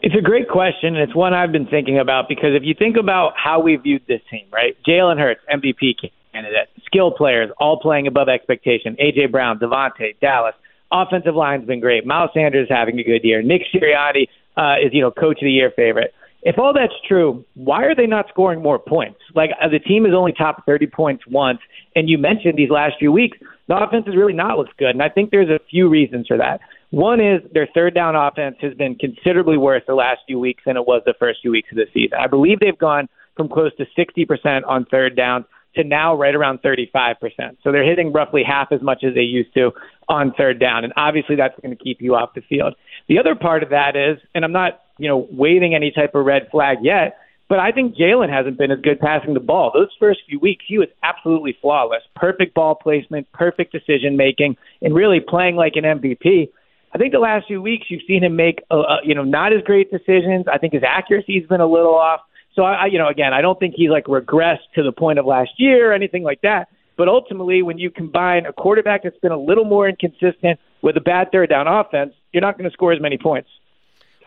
It's 0.02 0.16
a 0.16 0.22
great 0.22 0.48
question, 0.48 0.96
and 0.96 0.98
it's 0.98 1.16
one 1.16 1.34
I've 1.34 1.52
been 1.52 1.68
thinking 1.68 2.00
about 2.00 2.30
because 2.30 2.56
if 2.56 2.64
you 2.64 2.74
think 2.74 2.96
about 2.96 3.34
how 3.36 3.60
we 3.60 3.76
viewed 3.76 4.04
this 4.08 4.22
team, 4.32 4.46
right? 4.52 4.78
Jalen 4.88 5.18
Hurts, 5.20 5.42
MVP 5.52 5.96
candidate, 6.32 6.70
skill 6.86 7.12
players, 7.12 7.50
all 7.60 7.80
playing 7.80 8.08
above 8.08 8.30
expectation. 8.30 8.96
AJ 8.96 9.32
Brown, 9.32 9.60
DeVonta, 9.60 10.18
Dallas, 10.22 10.56
offensive 10.92 11.36
line's 11.36 11.66
been 11.66 11.82
great. 11.82 12.06
Miles 12.06 12.30
Sanders 12.34 12.68
having 12.70 12.98
a 13.00 13.04
good 13.04 13.24
year. 13.24 13.42
Nick 13.42 13.64
Sirianni 13.74 14.28
uh, 14.56 14.76
is, 14.82 14.94
you 14.94 15.02
know, 15.02 15.12
coach 15.12 15.38
of 15.42 15.46
the 15.46 15.52
year 15.52 15.72
favorite. 15.76 16.14
If 16.44 16.58
all 16.58 16.74
that's 16.74 16.94
true, 17.06 17.44
why 17.56 17.84
are 17.84 17.94
they 17.94 18.08
not 18.08 18.30
scoring 18.30 18.62
more 18.62 18.80
points? 18.80 19.20
Like 19.36 19.50
uh, 19.62 19.68
the 19.68 19.80
team 19.80 20.06
has 20.06 20.14
only 20.14 20.32
topped 20.32 20.66
30 20.66 20.88
points 20.88 21.24
once, 21.28 21.60
and 21.96 22.10
you 22.10 22.18
mentioned 22.18 22.58
these 22.58 22.70
last 22.70 22.94
few 22.98 23.12
weeks, 23.12 23.38
the 23.68 23.76
offense 23.76 24.06
has 24.06 24.16
really 24.16 24.34
not 24.34 24.58
looked 24.58 24.78
good, 24.78 24.92
and 24.92 25.04
I 25.04 25.10
think 25.10 25.32
there's 25.32 25.50
a 25.50 25.60
few 25.70 25.90
reasons 25.90 26.28
for 26.28 26.38
that. 26.38 26.62
One 26.92 27.20
is 27.20 27.42
their 27.54 27.68
third 27.74 27.94
down 27.94 28.16
offense 28.16 28.58
has 28.62 28.74
been 28.74 28.96
considerably 28.96 29.58
worse 29.58 29.84
the 29.88 29.94
last 29.94 30.22
few 30.26 30.40
weeks 30.40 30.64
than 30.66 30.76
it 30.76 30.88
was 30.88 31.04
the 31.06 31.14
first 31.20 31.40
few 31.42 31.52
weeks 31.52 31.70
of 31.72 31.78
the 31.78 31.86
season. 31.94 32.18
I 32.20 32.28
believe 32.28 32.60
they've 32.60 32.78
gone 32.78 33.08
from 33.38 33.48
close 33.48 33.72
to 33.78 33.86
60% 33.98 34.62
on 34.68 34.86
third 34.86 35.16
down 35.16 35.46
to 35.76 35.84
now 35.84 36.16
right 36.16 36.34
around 36.34 36.62
35%. 36.64 37.16
So 37.64 37.72
they're 37.72 37.88
hitting 37.88 38.12
roughly 38.12 38.42
half 38.44 38.72
as 38.72 38.82
much 38.82 39.04
as 39.04 39.14
they 39.14 39.22
used 39.22 39.54
to 39.54 39.72
on 40.08 40.34
third 40.36 40.60
down. 40.60 40.84
And 40.84 40.94
obviously 40.98 41.36
that's 41.36 41.54
going 41.62 41.76
to 41.76 41.82
keep 41.82 42.02
you 42.02 42.16
off 42.16 42.34
the 42.34 42.42
field. 42.42 42.74
The 43.08 43.20
other 43.20 43.36
part 43.36 43.62
of 43.62 43.70
that 43.70 43.96
is, 43.96 44.18
and 44.34 44.44
I'm 44.44 44.52
not, 44.52 44.82
you 44.98 45.08
know, 45.08 45.28
waving 45.32 45.76
any 45.76 45.92
type 45.92 46.16
of 46.16 46.26
red 46.26 46.48
flag 46.52 46.80
yet, 46.82 47.18
but 47.50 47.60
I 47.60 47.72
think 47.72 47.96
Jalen 47.96 48.30
hasn't 48.32 48.58
been 48.58 48.72
as 48.72 48.80
good 48.82 49.00
passing 49.00 49.34
the 49.34 49.40
ball. 49.40 49.72
Those 49.74 49.90
first 50.00 50.22
few 50.28 50.40
weeks, 50.40 50.66
he 50.68 50.78
was 50.78 50.88
absolutely 51.04 51.58
flawless. 51.62 52.04
Perfect 52.16 52.54
ball 52.54 52.76
placement, 52.76 53.32
perfect 53.32 53.72
decision 53.72 54.18
making, 54.18 54.56
and 54.82 54.94
really 54.94 55.20
playing 55.20 55.56
like 55.56 55.74
an 55.76 55.84
MVP. 55.84 56.50
I 56.94 56.98
think 56.98 57.14
the 57.14 57.20
last 57.20 57.48
few 57.48 57.62
weeks 57.62 57.88
you've 57.90 58.02
seen 58.08 58.24
him 58.24 58.36
make, 58.36 58.64
uh, 58.72 58.80
uh, 58.80 58.98
you 59.04 59.14
know, 59.14 59.24
not 59.24 59.54
as 59.54 59.62
great 59.64 59.92
decisions. 59.92 60.46
I 60.52 60.58
think 60.58 60.74
his 60.74 60.84
accuracy's 60.84 61.48
been 61.48 61.62
a 61.62 61.68
little 61.68 61.94
off. 61.94 62.22
So 62.56 62.64
I, 62.64 62.74
I, 62.74 62.86
you 62.88 62.98
know, 62.98 63.08
again, 63.08 63.34
I 63.34 63.42
don't 63.42 63.60
think 63.60 63.76
he's 63.78 63.90
like 63.90 64.06
regressed 64.06 64.68
to 64.76 64.84
the 64.84 64.92
point 64.92 65.20
of 65.20 65.26
last 65.26 65.52
year 65.58 65.92
or 65.92 65.94
anything 65.94 66.24
like 66.24 66.42
that. 66.42 66.70
But 66.98 67.08
ultimately, 67.08 67.62
when 67.62 67.78
you 67.78 67.90
combine 67.92 68.46
a 68.46 68.52
quarterback 68.52 69.04
that's 69.04 69.18
been 69.20 69.32
a 69.32 69.38
little 69.38 69.64
more 69.66 69.88
inconsistent 69.88 70.60
with 70.82 70.98
a 70.98 71.02
bad 71.02 71.32
third 71.32 71.50
down 71.50 71.68
offense, 71.68 72.14
you're 72.34 72.42
not 72.42 72.58
going 72.58 72.70
to 72.70 72.74
score 72.74 72.92
as 72.92 73.00
many 73.00 73.18
points. 73.18 73.50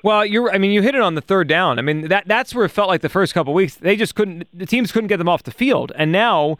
Well, 0.02 0.24
you're. 0.24 0.50
I 0.50 0.58
mean, 0.58 0.70
you 0.70 0.82
hit 0.82 0.94
it 0.94 1.00
on 1.00 1.14
the 1.14 1.20
third 1.20 1.48
down. 1.48 1.78
I 1.78 1.82
mean, 1.82 2.08
that 2.08 2.26
that's 2.26 2.54
where 2.54 2.64
it 2.64 2.70
felt 2.70 2.88
like 2.88 3.02
the 3.02 3.08
first 3.08 3.34
couple 3.34 3.54
weeks 3.54 3.76
they 3.76 3.94
just 3.94 4.14
couldn't. 4.14 4.48
The 4.56 4.66
teams 4.66 4.90
couldn't 4.90 5.08
get 5.08 5.18
them 5.18 5.28
off 5.28 5.42
the 5.42 5.52
field, 5.52 5.92
and 5.94 6.10
now 6.10 6.56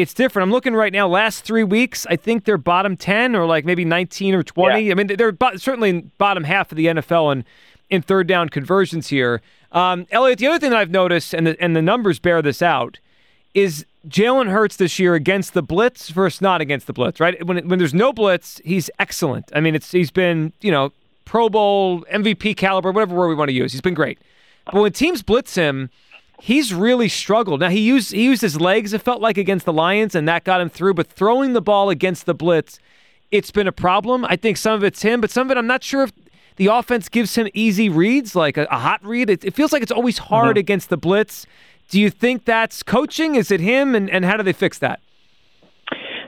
it's 0.00 0.14
different. 0.14 0.44
I'm 0.44 0.50
looking 0.52 0.74
right 0.74 0.92
now. 0.92 1.08
Last 1.08 1.44
three 1.44 1.64
weeks, 1.64 2.06
I 2.08 2.16
think 2.16 2.44
they're 2.44 2.58
bottom 2.58 2.96
ten 2.96 3.34
or 3.34 3.46
like 3.46 3.64
maybe 3.64 3.84
19 3.84 4.34
or 4.34 4.42
20. 4.42 4.80
Yeah. 4.80 4.92
I 4.92 4.94
mean, 4.94 5.06
they're 5.06 5.32
bo- 5.32 5.56
certainly 5.56 5.90
in 5.90 6.10
bottom 6.18 6.44
half 6.44 6.72
of 6.72 6.76
the 6.76 6.86
NFL 6.86 7.32
in 7.32 7.44
in 7.90 8.02
third 8.02 8.26
down 8.26 8.48
conversions 8.48 9.08
here. 9.08 9.42
Um, 9.72 10.06
Eliot, 10.10 10.38
the 10.38 10.46
other 10.46 10.58
thing 10.58 10.70
that 10.70 10.78
I've 10.78 10.90
noticed, 10.90 11.34
and 11.34 11.46
the 11.46 11.60
and 11.60 11.76
the 11.76 11.82
numbers 11.82 12.18
bear 12.18 12.42
this 12.42 12.62
out, 12.62 12.98
is 13.54 13.84
Jalen 14.08 14.50
Hurts 14.50 14.76
this 14.76 14.98
year 14.98 15.14
against 15.14 15.54
the 15.54 15.62
blitz 15.62 16.08
versus 16.10 16.40
not 16.40 16.60
against 16.60 16.86
the 16.86 16.92
blitz. 16.92 17.20
Right 17.20 17.44
when 17.46 17.68
when 17.68 17.78
there's 17.78 17.94
no 17.94 18.12
blitz, 18.12 18.60
he's 18.64 18.90
excellent. 18.98 19.50
I 19.54 19.60
mean, 19.60 19.74
it's 19.74 19.90
he's 19.92 20.10
been 20.10 20.52
you 20.60 20.70
know 20.70 20.92
Pro 21.24 21.48
Bowl 21.48 22.02
MVP 22.12 22.56
caliber, 22.56 22.90
whatever 22.92 23.14
word 23.14 23.28
we 23.28 23.34
want 23.34 23.48
to 23.48 23.54
use. 23.54 23.72
He's 23.72 23.80
been 23.80 23.94
great. 23.94 24.18
But 24.66 24.82
when 24.82 24.92
teams 24.92 25.22
blitz 25.22 25.54
him, 25.54 25.90
he's 26.40 26.74
really 26.74 27.08
struggled. 27.08 27.60
Now 27.60 27.68
he 27.68 27.80
used 27.80 28.12
he 28.12 28.24
used 28.24 28.42
his 28.42 28.60
legs. 28.60 28.92
It 28.92 29.02
felt 29.02 29.20
like 29.20 29.38
against 29.38 29.66
the 29.66 29.72
Lions, 29.72 30.14
and 30.14 30.28
that 30.28 30.44
got 30.44 30.60
him 30.60 30.68
through. 30.68 30.94
But 30.94 31.06
throwing 31.06 31.52
the 31.52 31.60
ball 31.60 31.90
against 31.90 32.26
the 32.26 32.34
blitz, 32.34 32.78
it's 33.30 33.50
been 33.50 33.66
a 33.66 33.72
problem. 33.72 34.24
I 34.24 34.36
think 34.36 34.56
some 34.56 34.74
of 34.74 34.84
it's 34.84 35.02
him, 35.02 35.20
but 35.20 35.30
some 35.30 35.46
of 35.46 35.50
it 35.52 35.58
I'm 35.58 35.66
not 35.66 35.84
sure 35.84 36.02
if 36.02 36.12
the 36.56 36.66
offense 36.66 37.08
gives 37.08 37.34
him 37.36 37.48
easy 37.54 37.88
reads, 37.88 38.34
like 38.34 38.56
a, 38.56 38.64
a 38.70 38.78
hot 38.78 39.04
read. 39.04 39.30
It, 39.30 39.44
it 39.44 39.54
feels 39.54 39.72
like 39.72 39.82
it's 39.82 39.92
always 39.92 40.18
hard 40.18 40.56
mm-hmm. 40.56 40.58
against 40.60 40.90
the 40.90 40.96
blitz. 40.96 41.46
Do 41.88 42.00
you 42.00 42.10
think 42.10 42.44
that's 42.44 42.82
coaching? 42.82 43.34
Is 43.34 43.50
it 43.50 43.60
him? 43.60 43.94
And, 43.94 44.10
and 44.10 44.24
how 44.24 44.36
do 44.36 44.42
they 44.42 44.52
fix 44.52 44.78
that? 44.78 45.00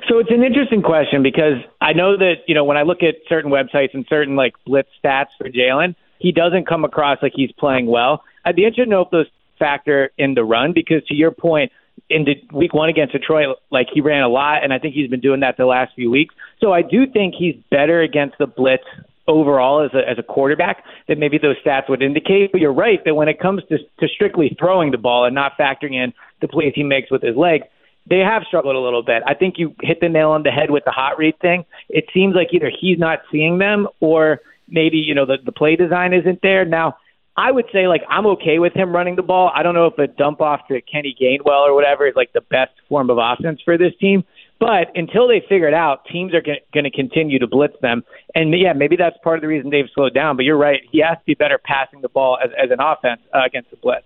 So 0.08 0.18
it's 0.18 0.30
an 0.30 0.42
interesting 0.42 0.82
question 0.82 1.22
because 1.22 1.58
I 1.80 1.92
know 1.92 2.16
that 2.16 2.34
you 2.46 2.54
know 2.54 2.64
when 2.64 2.76
I 2.76 2.82
look 2.82 3.02
at 3.02 3.14
certain 3.28 3.50
websites 3.50 3.94
and 3.94 4.04
certain 4.08 4.36
like 4.36 4.54
blitz 4.66 4.88
stats 5.02 5.28
for 5.38 5.48
Jalen, 5.48 5.94
he 6.18 6.32
doesn't 6.32 6.66
come 6.66 6.84
across 6.84 7.18
like 7.22 7.32
he's 7.34 7.52
playing 7.52 7.86
well. 7.86 8.22
I'd 8.44 8.56
be 8.56 8.64
interested 8.64 8.84
to 8.86 8.90
know 8.90 9.02
if 9.02 9.10
those 9.10 9.26
factor 9.62 10.10
in 10.18 10.34
the 10.34 10.42
run 10.42 10.72
because 10.74 11.04
to 11.06 11.14
your 11.14 11.30
point, 11.30 11.70
in 12.10 12.24
the 12.24 12.34
week 12.52 12.74
one 12.74 12.88
against 12.88 13.12
Detroit, 13.12 13.56
like 13.70 13.86
he 13.92 14.00
ran 14.00 14.22
a 14.22 14.28
lot, 14.28 14.64
and 14.64 14.72
I 14.72 14.78
think 14.78 14.94
he's 14.94 15.08
been 15.08 15.20
doing 15.20 15.40
that 15.40 15.56
the 15.56 15.66
last 15.66 15.92
few 15.94 16.10
weeks. 16.10 16.34
So 16.60 16.72
I 16.72 16.82
do 16.82 17.06
think 17.06 17.34
he's 17.38 17.54
better 17.70 18.00
against 18.00 18.38
the 18.38 18.46
blitz 18.46 18.84
overall 19.28 19.84
as 19.84 19.92
a 19.94 20.08
as 20.10 20.18
a 20.18 20.22
quarterback 20.22 20.82
than 21.06 21.20
maybe 21.20 21.38
those 21.38 21.56
stats 21.64 21.88
would 21.88 22.02
indicate. 22.02 22.50
But 22.50 22.60
you're 22.60 22.72
right 22.72 22.98
that 23.04 23.14
when 23.14 23.28
it 23.28 23.38
comes 23.38 23.62
to 23.68 23.78
to 23.78 24.08
strictly 24.08 24.56
throwing 24.58 24.90
the 24.90 24.98
ball 24.98 25.24
and 25.24 25.34
not 25.34 25.52
factoring 25.58 25.94
in 25.94 26.12
the 26.40 26.48
plays 26.48 26.72
he 26.74 26.82
makes 26.82 27.10
with 27.10 27.22
his 27.22 27.36
legs, 27.36 27.66
they 28.08 28.18
have 28.18 28.42
struggled 28.48 28.74
a 28.74 28.80
little 28.80 29.02
bit. 29.02 29.22
I 29.26 29.34
think 29.34 29.54
you 29.58 29.74
hit 29.80 30.00
the 30.00 30.08
nail 30.08 30.30
on 30.30 30.42
the 30.42 30.50
head 30.50 30.70
with 30.70 30.84
the 30.84 30.90
hot 30.90 31.18
read 31.18 31.38
thing. 31.40 31.64
It 31.88 32.06
seems 32.12 32.34
like 32.34 32.48
either 32.52 32.70
he's 32.80 32.98
not 32.98 33.20
seeing 33.30 33.58
them 33.58 33.86
or 34.00 34.40
maybe, 34.68 34.96
you 34.96 35.14
know, 35.14 35.26
the, 35.26 35.36
the 35.44 35.52
play 35.52 35.76
design 35.76 36.12
isn't 36.12 36.40
there. 36.42 36.64
Now, 36.64 36.96
I 37.36 37.50
would 37.50 37.66
say 37.72 37.88
like 37.88 38.02
I'm 38.08 38.26
okay 38.26 38.58
with 38.58 38.74
him 38.74 38.94
running 38.94 39.16
the 39.16 39.22
ball. 39.22 39.50
I 39.54 39.62
don't 39.62 39.74
know 39.74 39.86
if 39.86 39.98
a 39.98 40.06
dump 40.06 40.40
off 40.40 40.66
to 40.68 40.80
Kenny 40.82 41.16
Gainwell 41.18 41.66
or 41.66 41.74
whatever 41.74 42.06
is 42.06 42.14
like 42.14 42.32
the 42.32 42.42
best 42.42 42.72
form 42.88 43.10
of 43.10 43.18
offense 43.18 43.60
for 43.64 43.78
this 43.78 43.92
team. 44.00 44.24
But 44.60 44.92
until 44.94 45.26
they 45.26 45.40
figure 45.48 45.66
it 45.66 45.74
out, 45.74 46.04
teams 46.04 46.32
are 46.34 46.40
going 46.40 46.84
to 46.84 46.90
continue 46.90 47.40
to 47.40 47.48
blitz 47.48 47.74
them. 47.82 48.04
And 48.34 48.56
yeah, 48.56 48.74
maybe 48.74 48.94
that's 48.94 49.16
part 49.24 49.36
of 49.36 49.42
the 49.42 49.48
reason 49.48 49.70
they've 49.70 49.88
slowed 49.92 50.14
down. 50.14 50.36
But 50.36 50.44
you're 50.44 50.58
right; 50.58 50.82
he 50.90 51.00
has 51.00 51.18
to 51.18 51.24
be 51.26 51.34
better 51.34 51.58
passing 51.58 52.00
the 52.00 52.08
ball 52.08 52.38
as, 52.42 52.50
as 52.62 52.70
an 52.70 52.78
offense 52.78 53.22
uh, 53.34 53.40
against 53.44 53.70
the 53.70 53.76
blitz. 53.76 54.04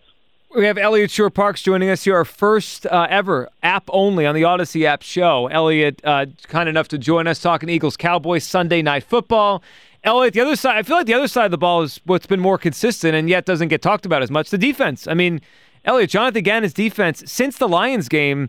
We 0.55 0.65
have 0.65 0.79
Eliot 0.79 1.11
Shorr-Parks 1.11 1.61
joining 1.61 1.91
us 1.91 2.05
here, 2.05 2.17
our 2.17 2.25
first 2.25 2.87
uh, 2.87 3.07
ever 3.11 3.51
app 3.63 3.85
only 3.89 4.25
on 4.25 4.35
the 4.35 4.45
Odyssey 4.45 4.87
app 4.87 5.03
show. 5.03 5.49
Eliot, 5.49 6.01
uh, 6.05 6.27
kind 6.45 6.69
enough 6.69 6.89
to 6.89 6.99
join 6.99 7.27
us 7.27 7.41
talking 7.41 7.69
Eagles 7.69 7.97
Cowboys 7.99 8.45
Sunday 8.45 8.81
night 8.81 9.05
football. 9.05 9.63
Eliot, 10.07 10.35
the 10.35 10.41
other 10.41 10.55
side, 10.55 10.77
I 10.77 10.83
feel 10.85 10.97
like 10.97 11.07
the 11.07 11.15
other 11.15 11.27
side 11.27 11.47
of 11.47 11.51
the 11.51 11.59
ball 11.59 11.83
is 11.83 12.01
what's 12.05 12.27
been 12.27 12.39
more 12.39 12.59
consistent 12.59 13.17
and 13.17 13.29
yet 13.29 13.45
doesn't 13.45 13.69
get 13.69 13.83
talked 13.83 14.07
about 14.07 14.23
as 14.23 14.31
much 14.31 14.51
the 14.51 14.59
defense. 14.59 15.09
I 15.09 15.15
mean, 15.15 15.41
Eliot, 15.85 16.11
Jonathan 16.11 16.45
Gannon's 16.45 16.73
defense 16.73 17.25
since 17.27 17.59
the 17.59 17.69
Lions 17.69 18.09
game, 18.09 18.49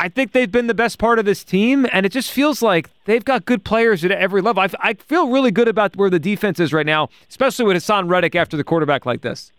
I 0.00 0.08
think 0.08 0.32
they've 0.32 0.50
been 0.50 0.66
the 0.66 0.74
best 0.74 0.98
part 0.98 1.20
of 1.20 1.24
this 1.24 1.44
team, 1.44 1.86
and 1.92 2.04
it 2.04 2.10
just 2.10 2.32
feels 2.32 2.60
like 2.60 2.90
they've 3.04 3.24
got 3.24 3.44
good 3.44 3.64
players 3.64 4.04
at 4.04 4.10
every 4.10 4.42
level. 4.42 4.62
I, 4.62 4.68
I 4.80 4.94
feel 4.94 5.28
really 5.28 5.52
good 5.52 5.68
about 5.68 5.96
where 5.96 6.10
the 6.10 6.18
defense 6.18 6.58
is 6.58 6.72
right 6.72 6.84
now, 6.84 7.08
especially 7.30 7.64
with 7.64 7.76
Haason 7.76 8.10
Reddick 8.10 8.34
after 8.34 8.56
the 8.56 8.64
quarterback 8.64 9.06
like 9.06 9.22
this. 9.22 9.52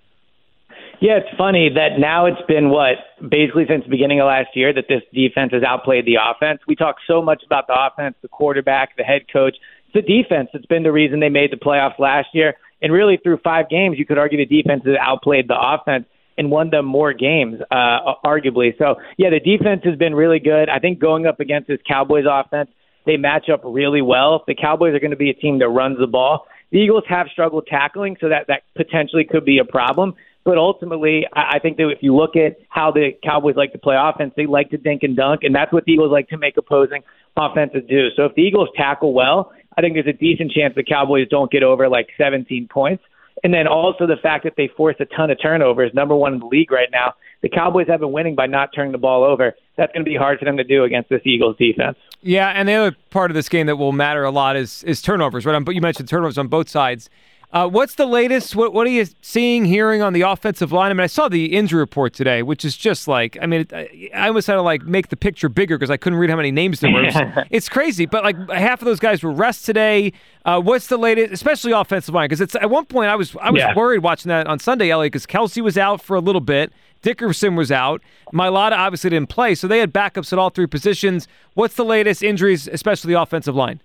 Yeah, 1.00 1.18
it's 1.18 1.38
funny 1.38 1.70
that 1.70 2.00
now 2.00 2.26
it's 2.26 2.42
been 2.48 2.70
what 2.70 2.96
basically 3.30 3.66
since 3.70 3.84
the 3.84 3.90
beginning 3.90 4.20
of 4.20 4.26
last 4.26 4.50
year 4.56 4.74
that 4.74 4.86
this 4.90 5.04
defense 5.14 5.54
has 5.54 5.62
outplayed 5.64 6.06
the 6.06 6.16
offense. 6.16 6.60
We 6.68 6.76
talk 6.76 6.96
so 7.08 7.22
much 7.22 7.44
about 7.46 7.68
the 7.68 7.76
offense, 7.78 8.16
the 8.22 8.28
quarterback, 8.28 8.98
the 8.98 9.04
head 9.04 9.32
coach. 9.32 9.56
The 9.94 10.02
defense 10.02 10.50
that's 10.54 10.66
been 10.66 10.84
the 10.84 10.92
reason 10.92 11.20
they 11.20 11.30
made 11.30 11.52
the 11.52 11.58
playoffs 11.58 11.98
last 12.00 12.28
year. 12.34 12.56
And 12.82 12.94
really, 12.94 13.18
through 13.18 13.40
five 13.44 13.70
games, 13.70 13.98
you 13.98 14.06
could 14.06 14.18
argue 14.20 14.38
the 14.38 14.46
defense 14.46 14.84
has 14.86 14.96
outplayed 15.02 15.48
the 15.48 15.58
offense 15.60 16.06
and 16.38 16.52
won 16.52 16.70
them 16.70 16.86
more 16.86 17.14
games, 17.14 17.60
uh, 17.72 18.14
arguably. 18.24 18.78
So, 18.78 18.96
yeah, 19.18 19.30
the 19.32 19.40
defense 19.40 19.82
has 19.86 19.96
been 19.96 20.14
really 20.14 20.40
good. 20.40 20.70
I 20.70 20.78
think 20.78 21.00
going 21.00 21.26
up 21.26 21.40
against 21.40 21.68
this 21.68 21.80
Cowboys 21.88 22.26
offense, 22.30 22.70
they 23.08 23.18
match 23.18 23.50
up 23.52 23.62
really 23.64 24.04
well. 24.04 24.44
The 24.46 24.54
Cowboys 24.54 24.94
are 24.94 25.00
going 25.00 25.12
to 25.12 25.18
be 25.18 25.32
a 25.32 25.34
team 25.34 25.58
that 25.60 25.70
runs 25.70 25.98
the 25.98 26.06
ball. 26.06 26.46
The 26.72 26.78
Eagles 26.78 27.06
have 27.10 27.28
struggled 27.32 27.66
tackling, 27.68 28.18
so 28.20 28.30
that 28.30 28.48
that 28.48 28.64
potentially 28.76 29.24
could 29.24 29.46
be 29.46 29.58
a 29.58 29.66
problem. 29.66 30.14
But 30.44 30.58
ultimately, 30.58 31.26
I 31.34 31.60
think 31.60 31.78
that 31.78 31.90
if 31.90 32.00
you 32.02 32.16
look 32.16 32.36
at 32.36 32.58
how 32.70 32.92
the 32.92 33.12
Cowboys 33.24 33.56
like 33.56 33.72
to 33.74 33.78
play 33.78 33.96
offense, 33.98 34.34
they 34.38 34.46
like 34.46 34.70
to 34.70 34.78
dink 34.78 35.04
and 35.04 35.16
dunk, 35.16 35.42
and 35.44 35.56
that's 35.56 35.74
what 35.74 35.86
the 35.86 35.94
Eagles 35.94 36.12
like 36.12 36.30
to 36.30 36.38
make 36.38 36.56
opposing 36.58 37.04
offenses 37.36 37.84
do. 37.90 38.10
So 38.16 38.26
if 38.26 38.36
the 38.36 38.44
Eagles 38.44 38.70
tackle 38.76 39.14
well, 39.14 39.52
I 39.78 39.82
think 39.82 39.94
there's 39.94 40.08
a 40.08 40.14
decent 40.14 40.52
chance 40.52 40.74
the 40.76 40.84
Cowboys 40.84 41.28
don't 41.30 41.52
get 41.52 41.64
over 41.64 41.88
like 41.88 42.10
17 42.18 42.68
points. 42.68 43.04
And 43.44 43.54
then 43.54 43.68
also 43.68 44.08
the 44.08 44.16
fact 44.22 44.44
that 44.46 44.54
they 44.58 44.68
force 44.76 44.96
a 45.00 45.06
ton 45.06 45.30
of 45.30 45.40
turnovers, 45.40 45.94
number 45.94 46.16
one 46.16 46.34
in 46.34 46.40
the 46.40 46.48
league 46.48 46.72
right 46.72 46.90
now. 46.92 47.14
The 47.44 47.50
Cowboys 47.50 47.88
have 47.88 48.00
been 48.00 48.12
winning 48.12 48.34
by 48.34 48.48
not 48.48 48.70
turning 48.74 48.92
the 48.92 48.98
ball 48.98 49.24
over. 49.24 49.56
That's 49.78 49.94
going 49.94 50.04
to 50.04 50.10
be 50.10 50.18
hard 50.18 50.40
for 50.40 50.46
them 50.46 50.58
to 50.58 50.64
do 50.64 50.84
against 50.84 51.10
this 51.10 51.22
Eagles 51.24 51.56
defense. 51.58 51.98
Yeah, 52.22 52.50
and 52.50 52.68
the 52.68 52.74
other 52.74 52.98
part 53.12 53.30
of 53.30 53.36
this 53.36 53.48
game 53.48 53.68
that 53.68 53.76
will 53.76 53.92
matter 53.92 54.24
a 54.24 54.32
lot 54.32 54.56
is 54.56 54.84
is 54.84 55.04
turnovers, 55.04 55.46
right? 55.46 55.56
Um, 55.56 55.64
but 55.64 55.76
you 55.76 55.82
mentioned 55.82 56.10
turnovers 56.10 56.40
on 56.40 56.48
both 56.48 56.68
sides. 56.68 57.12
Uh, 57.54 57.66
what's 57.66 57.96
the 57.96 58.06
latest? 58.06 58.58
What, 58.58 58.74
what 58.74 58.86
are 58.88 58.90
you 58.90 59.06
seeing, 59.22 59.64
hearing 59.64 60.02
on 60.02 60.12
the 60.12 60.22
offensive 60.22 60.74
line? 60.74 60.92
I 60.92 60.94
mean, 60.94 61.06
I 61.06 61.08
saw 61.08 61.30
the 61.30 61.56
injury 61.56 61.80
report 61.80 62.14
today, 62.14 62.44
which 62.44 62.66
is 62.66 62.76
just 62.76 63.08
like, 63.08 63.38
I 63.42 63.46
mean, 63.46 63.62
it, 63.62 64.12
I 64.14 64.28
almost 64.28 64.48
had 64.48 64.56
to 64.56 64.62
like 64.62 64.84
make 64.84 65.08
the 65.08 65.16
picture 65.16 65.48
bigger 65.48 65.78
because 65.78 65.90
I 65.90 65.96
couldn't 65.96 66.20
read 66.20 66.30
how 66.30 66.36
many 66.36 66.52
names 66.52 66.82
there 66.82 66.92
were. 66.92 67.06
It 67.06 67.16
was, 67.16 67.46
it's 67.50 67.70
crazy, 67.70 68.06
but 68.06 68.26
like 68.26 68.38
half 68.50 68.82
of 68.82 68.86
those 68.86 69.00
guys 69.00 69.24
were 69.24 69.32
rest 69.32 69.66
today. 69.66 70.12
Uh, 70.44 70.60
what's 70.60 70.88
the 70.88 70.98
latest, 70.98 71.32
especially 71.32 71.72
offensive 71.72 72.14
line? 72.14 72.26
Because 72.26 72.42
it's 72.42 72.56
at 72.56 72.70
one 72.70 72.86
point 72.86 73.10
I 73.10 73.16
was 73.16 73.34
I 73.42 73.50
was 73.50 73.62
yeah. 73.62 73.74
worried 73.74 74.00
watching 74.00 74.28
that 74.28 74.46
on 74.46 74.60
Sunday, 74.60 74.90
Eliot, 74.90 75.14
because 75.14 75.26
Kelce 75.26 75.62
was 75.62 75.78
out 75.78 76.02
for 76.02 76.18
a 76.18 76.22
little 76.22 76.42
bit, 76.42 76.74
Dickerson 77.02 77.56
was 77.56 77.72
out, 77.72 78.02
Mailata 78.34 78.74
obviously 78.74 79.10
didn't 79.10 79.30
play, 79.30 79.56
so 79.56 79.70
they 79.70 79.80
had 79.80 79.94
backups 79.94 80.34
at 80.34 80.40
all 80.40 80.50
three 80.50 80.68
positions. 80.68 81.30
What's 81.54 81.76
the 81.76 81.86
latest 81.86 82.24
injuries, 82.24 82.68
especially 82.68 83.14
the 83.14 83.22
offensive 83.22 83.56
line? 83.56 83.80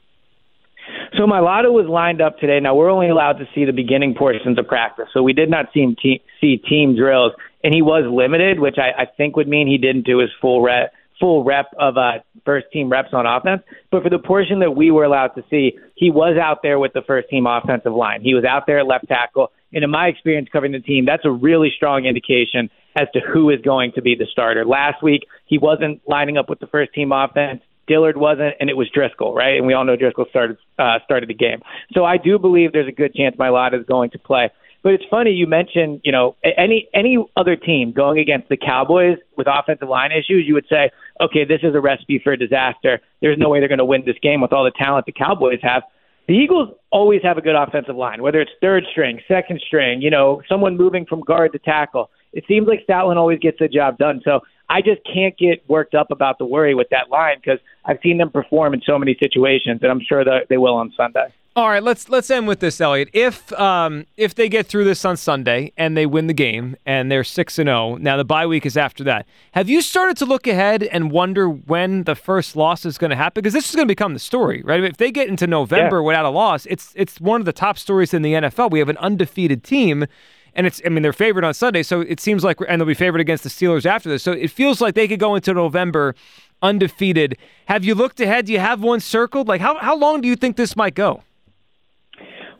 So 1.22 1.28
Mailata 1.28 1.70
was 1.70 1.86
lined 1.86 2.20
up 2.20 2.40
today. 2.40 2.58
Now 2.58 2.74
we're 2.74 2.90
only 2.90 3.08
allowed 3.08 3.34
to 3.34 3.44
see 3.54 3.64
the 3.64 3.72
beginning 3.72 4.16
portions 4.18 4.58
of 4.58 4.66
practice, 4.66 5.06
so 5.14 5.22
we 5.22 5.32
did 5.32 5.48
not 5.48 5.66
see 5.72 5.78
him 5.78 5.94
te- 5.94 6.20
see 6.40 6.56
team 6.56 6.96
drills, 6.96 7.30
and 7.62 7.72
he 7.72 7.80
was 7.80 8.02
limited, 8.10 8.58
which 8.58 8.74
I, 8.76 9.02
I 9.02 9.06
think 9.06 9.36
would 9.36 9.46
mean 9.46 9.68
he 9.68 9.78
didn't 9.78 10.04
do 10.04 10.18
his 10.18 10.30
full 10.40 10.62
rep 10.62 10.92
full 11.20 11.44
rep 11.44 11.66
of 11.78 11.96
uh, 11.96 12.26
first 12.44 12.66
team 12.72 12.90
reps 12.90 13.10
on 13.12 13.24
offense. 13.24 13.62
But 13.92 14.02
for 14.02 14.10
the 14.10 14.18
portion 14.18 14.58
that 14.58 14.72
we 14.72 14.90
were 14.90 15.04
allowed 15.04 15.36
to 15.36 15.44
see, 15.48 15.78
he 15.94 16.10
was 16.10 16.36
out 16.42 16.58
there 16.64 16.80
with 16.80 16.92
the 16.92 17.02
first 17.06 17.28
team 17.28 17.46
offensive 17.46 17.92
line. 17.92 18.22
He 18.22 18.34
was 18.34 18.44
out 18.44 18.66
there 18.66 18.80
at 18.80 18.88
left 18.88 19.06
tackle. 19.06 19.52
And 19.72 19.84
in 19.84 19.90
my 19.90 20.08
experience 20.08 20.48
covering 20.52 20.72
the 20.72 20.80
team, 20.80 21.06
that's 21.06 21.24
a 21.24 21.30
really 21.30 21.70
strong 21.76 22.04
indication 22.04 22.68
as 22.98 23.06
to 23.12 23.20
who 23.20 23.48
is 23.50 23.60
going 23.60 23.92
to 23.92 24.02
be 24.02 24.16
the 24.16 24.26
starter. 24.32 24.64
Last 24.64 25.04
week, 25.04 25.22
he 25.46 25.56
wasn't 25.56 26.00
lining 26.08 26.36
up 26.36 26.50
with 26.50 26.58
the 26.58 26.66
first 26.66 26.92
team 26.94 27.12
offense. 27.12 27.60
Dillard 27.92 28.16
wasn't, 28.16 28.54
and 28.58 28.70
it 28.70 28.76
was 28.78 28.88
Driscoll, 28.88 29.34
right? 29.34 29.58
And 29.58 29.66
we 29.66 29.74
all 29.74 29.84
know 29.84 29.96
Driscoll 29.96 30.24
started 30.30 30.56
uh, 30.78 30.98
started 31.04 31.28
the 31.28 31.34
game. 31.34 31.60
So 31.92 32.06
I 32.06 32.16
do 32.16 32.38
believe 32.38 32.72
there's 32.72 32.88
a 32.88 32.92
good 32.92 33.14
chance 33.14 33.36
Mailata 33.36 33.78
is 33.78 33.84
going 33.84 34.08
to 34.10 34.18
play. 34.18 34.48
But 34.82 34.94
it's 34.94 35.04
funny 35.10 35.30
you 35.32 35.46
mentioned, 35.46 36.00
you 36.02 36.10
know, 36.10 36.34
any 36.42 36.88
any 36.94 37.18
other 37.36 37.54
team 37.54 37.92
going 37.92 38.18
against 38.18 38.48
the 38.48 38.56
Cowboys 38.56 39.18
with 39.36 39.46
offensive 39.46 39.90
line 39.90 40.10
issues, 40.10 40.44
you 40.46 40.54
would 40.54 40.64
say, 40.70 40.90
okay, 41.20 41.44
this 41.44 41.60
is 41.62 41.74
a 41.74 41.80
recipe 41.80 42.18
for 42.18 42.32
a 42.32 42.38
disaster. 42.38 43.00
There's 43.20 43.36
no 43.38 43.50
way 43.50 43.60
they're 43.60 43.68
going 43.68 43.78
to 43.78 43.84
win 43.84 44.04
this 44.06 44.16
game 44.22 44.40
with 44.40 44.54
all 44.54 44.64
the 44.64 44.72
talent 44.72 45.04
the 45.04 45.12
Cowboys 45.12 45.58
have. 45.62 45.82
The 46.28 46.34
Eagles 46.34 46.70
always 46.90 47.20
have 47.24 47.36
a 47.36 47.42
good 47.42 47.56
offensive 47.56 47.96
line, 47.96 48.22
whether 48.22 48.40
it's 48.40 48.52
third 48.62 48.84
string, 48.90 49.20
second 49.28 49.60
string, 49.66 50.00
you 50.00 50.10
know, 50.10 50.40
someone 50.48 50.78
moving 50.78 51.04
from 51.04 51.20
guard 51.20 51.52
to 51.52 51.58
tackle. 51.58 52.10
It 52.32 52.44
seems 52.48 52.66
like 52.66 52.86
Stoutland 52.88 53.16
always 53.16 53.38
gets 53.38 53.58
the 53.58 53.68
job 53.68 53.98
done. 53.98 54.22
So 54.24 54.40
I 54.72 54.80
just 54.80 55.02
can't 55.04 55.36
get 55.36 55.62
worked 55.68 55.94
up 55.94 56.10
about 56.10 56.38
the 56.38 56.46
worry 56.46 56.74
with 56.74 56.88
that 56.90 57.10
line 57.10 57.36
because 57.36 57.58
I've 57.84 57.98
seen 58.02 58.16
them 58.16 58.30
perform 58.30 58.72
in 58.72 58.80
so 58.80 58.98
many 58.98 59.14
situations, 59.22 59.80
and 59.82 59.92
I'm 59.92 60.00
sure 60.00 60.24
that 60.24 60.46
they 60.48 60.56
will 60.56 60.74
on 60.74 60.90
Sunday. 60.96 61.26
All 61.54 61.68
right, 61.68 61.82
let's 61.82 62.08
let's 62.08 62.30
end 62.30 62.48
with 62.48 62.60
this, 62.60 62.80
Eliot. 62.80 63.10
If 63.12 63.52
um, 63.52 64.06
if 64.16 64.34
they 64.34 64.48
get 64.48 64.66
through 64.66 64.84
this 64.84 65.04
on 65.04 65.18
Sunday 65.18 65.74
and 65.76 65.94
they 65.94 66.06
win 66.06 66.26
the 66.26 66.32
game 66.32 66.76
and 66.86 67.12
they're 67.12 67.24
six 67.24 67.58
and 67.58 67.66
zero, 67.66 67.78
oh, 67.78 67.96
now 67.96 68.16
the 68.16 68.24
bye 68.24 68.46
week 68.46 68.64
is 68.64 68.78
after 68.78 69.04
that. 69.04 69.26
Have 69.50 69.68
you 69.68 69.82
started 69.82 70.16
to 70.16 70.24
look 70.24 70.46
ahead 70.46 70.82
and 70.84 71.12
wonder 71.12 71.50
when 71.50 72.04
the 72.04 72.14
first 72.14 72.56
loss 72.56 72.86
is 72.86 72.96
going 72.96 73.10
to 73.10 73.16
happen? 73.16 73.42
Because 73.42 73.52
this 73.52 73.68
is 73.68 73.76
going 73.76 73.86
to 73.86 73.92
become 73.92 74.14
the 74.14 74.20
story, 74.20 74.62
right? 74.64 74.82
If 74.82 74.96
they 74.96 75.10
get 75.10 75.28
into 75.28 75.46
November 75.46 75.96
yeah. 75.98 76.06
without 76.06 76.24
a 76.24 76.30
loss, 76.30 76.64
it's 76.64 76.94
it's 76.96 77.20
one 77.20 77.42
of 77.42 77.44
the 77.44 77.52
top 77.52 77.76
stories 77.76 78.14
in 78.14 78.22
the 78.22 78.32
NFL. 78.32 78.70
We 78.70 78.78
have 78.78 78.88
an 78.88 78.96
undefeated 78.96 79.62
team 79.62 80.06
and 80.54 80.66
it's 80.66 80.80
I 80.84 80.88
mean 80.88 81.02
they're 81.02 81.12
favored 81.12 81.44
on 81.44 81.54
Sunday, 81.54 81.82
so 81.82 82.00
it 82.00 82.20
seems 82.20 82.44
like 82.44 82.58
and 82.68 82.80
they'll 82.80 82.86
be 82.86 82.94
favored 82.94 83.20
against 83.20 83.44
the 83.44 83.50
Steelers 83.50 83.86
after 83.86 84.08
this. 84.08 84.22
So 84.22 84.32
it 84.32 84.50
feels 84.50 84.80
like 84.80 84.94
they 84.94 85.08
could 85.08 85.20
go 85.20 85.34
into 85.34 85.54
November 85.54 86.14
undefeated. 86.60 87.36
Have 87.66 87.84
you 87.84 87.94
looked 87.94 88.20
ahead? 88.20 88.46
Do 88.46 88.52
you 88.52 88.60
have 88.60 88.82
one 88.82 89.00
circled? 89.00 89.48
Like 89.48 89.60
how 89.60 89.78
how 89.78 89.96
long 89.96 90.20
do 90.20 90.28
you 90.28 90.36
think 90.36 90.56
this 90.56 90.76
might 90.76 90.94
go? 90.94 91.22